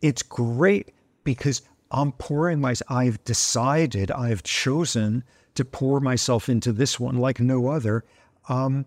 [0.00, 5.24] It's great because I'm pouring my, I've decided, I've chosen
[5.60, 8.02] to pour myself into this one like no other.
[8.48, 8.86] Um,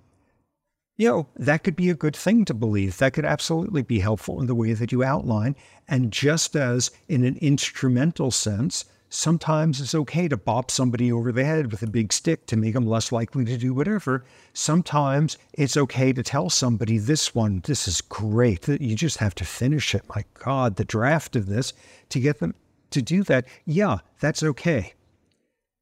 [0.97, 2.97] you know, that could be a good thing to believe.
[2.97, 5.55] That could absolutely be helpful in the way that you outline.
[5.87, 11.45] And just as in an instrumental sense, Sometimes it's okay to bop somebody over the
[11.45, 14.25] head with a big stick to make them less likely to do whatever.
[14.53, 18.67] Sometimes it's okay to tell somebody, this one, this is great.
[18.67, 20.01] You just have to finish it.
[20.09, 21.73] My God, the draft of this
[22.09, 22.55] to get them
[22.89, 23.45] to do that.
[23.65, 24.95] Yeah, that's okay.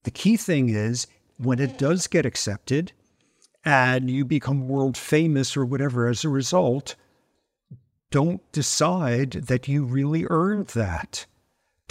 [0.03, 2.91] The key thing is when it does get accepted
[3.63, 6.95] and you become world famous or whatever as a result,
[8.09, 11.25] don't decide that you really earned that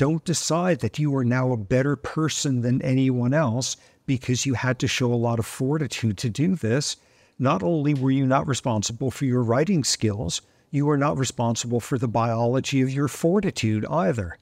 [0.01, 4.79] don't decide that you are now a better person than anyone else because you had
[4.79, 6.97] to show a lot of fortitude to do this.
[7.39, 10.41] Not only were you not responsible for your writing skills,
[10.71, 14.39] you are not responsible for the biology of your fortitude either.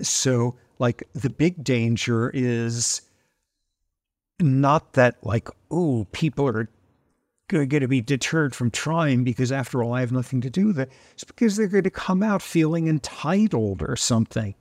[0.00, 3.02] So, like, the big danger is
[4.40, 6.68] not that, like, oh, people are
[7.48, 10.80] going to be deterred from trying because, after all, I have nothing to do with
[10.80, 10.90] it.
[11.12, 14.56] It's because they're going to come out feeling entitled or something.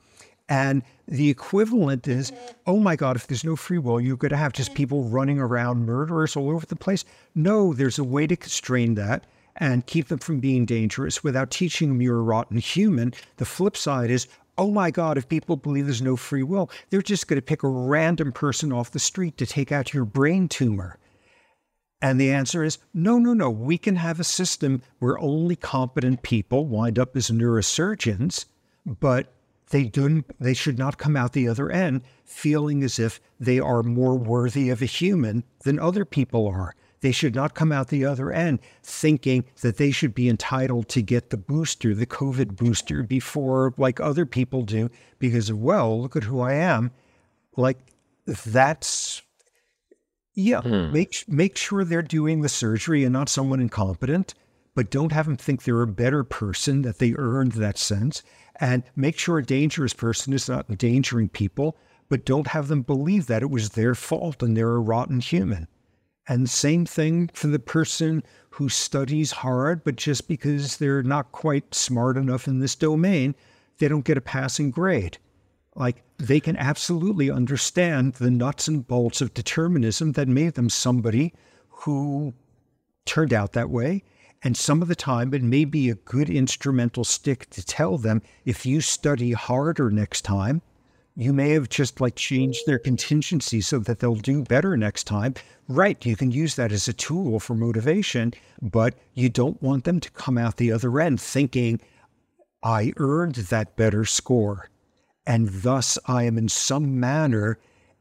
[0.48, 2.32] And the equivalent is,
[2.68, 5.40] oh my God, if there's no free will, you're going to have just people running
[5.40, 7.04] around, murderers all over the place.
[7.34, 11.90] No, there's a way to constrain that and keep them from being dangerous without teaching
[11.90, 13.14] them you're a rotten human.
[13.38, 17.02] The flip side is, oh my God, if people believe there's no free will, they're
[17.02, 20.48] just going to pick a random person off the street to take out your brain
[20.48, 20.98] tumor.
[22.02, 23.50] And the answer is no, no, no.
[23.50, 28.46] We can have a system where only competent people wind up as neurosurgeons,
[28.86, 29.32] but
[29.70, 33.84] they don't they should not come out the other end feeling as if they are
[33.84, 36.76] more worthy of a human than other people are.
[37.02, 41.02] They should not come out the other end thinking that they should be entitled to
[41.02, 44.90] get the booster, the COVID booster, before like other people do,
[45.20, 46.92] because, well, look at who I am.
[47.58, 47.80] Like,
[48.26, 49.22] that's,
[50.36, 50.94] yeah, hmm.
[50.94, 54.36] make, make sure they're doing the surgery and not someone incompetent,
[54.76, 58.24] but don't have them think they're a better person, that they earned that sense
[58.62, 61.78] and make sure a dangerous person is not endangering people,
[62.10, 65.68] but don't have them believe that it was their fault and they're a rotten human.
[66.32, 71.76] And same thing for the person who studies hard, but just because they're not quite
[71.76, 73.36] smart enough in this domain,
[73.80, 75.18] they don't get a passing grade.
[75.76, 81.34] Like they can absolutely understand the nuts and bolts of determinism that made them somebody
[81.68, 82.34] who
[83.04, 84.02] turned out that way.
[84.42, 88.22] And some of the time, it may be a good instrumental stick to tell them
[88.46, 90.62] if you study harder next time,
[91.16, 95.34] you may have just like changed their contingency so that they'll do better next time.
[95.72, 96.06] Right.
[96.06, 100.12] You can use that as a tool for motivation, but you don't want them to
[100.12, 101.80] come out the other end thinking,
[102.62, 104.70] I earned that better score.
[105.26, 107.58] And thus I am in some manner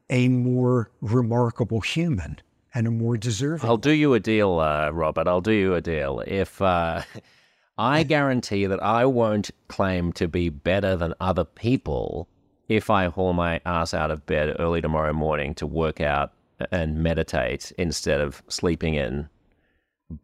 [0.09, 2.41] a more remarkable human
[2.75, 3.71] and a more deserving.
[3.71, 5.29] I'll do you a deal, uh, Robert.
[5.29, 6.25] I'll do you a deal.
[6.27, 7.03] If uh,
[7.79, 12.27] I guarantee that I won't claim to be better than other people
[12.69, 16.33] if I haul my ass out of bed early tomorrow morning to work out
[16.71, 19.29] and meditate instead of sleeping in,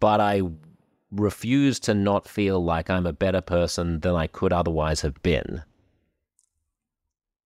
[0.00, 0.42] but I
[1.10, 5.62] refuse to not feel like I'm a better person than I could otherwise have been.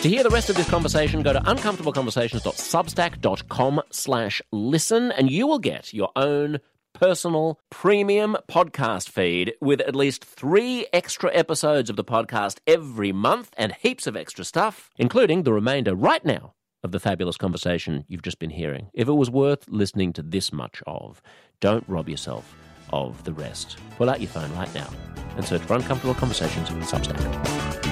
[0.02, 5.60] To hear the rest of this conversation, go to uncomfortableconversations.substack.com slash listen, and you will
[5.60, 6.60] get your own
[6.98, 13.54] personal premium podcast feed with at least three extra episodes of the podcast every month
[13.56, 18.24] and heaps of extra stuff, including the remainder right now of the fabulous conversation you've
[18.24, 18.90] just been hearing.
[18.96, 21.22] If it was worth listening to this much of,
[21.60, 22.56] don't rob yourself
[22.92, 23.78] of the rest.
[23.98, 24.90] Pull out your phone right now
[25.36, 27.87] and search for Uncomfortable Conversations with Substack.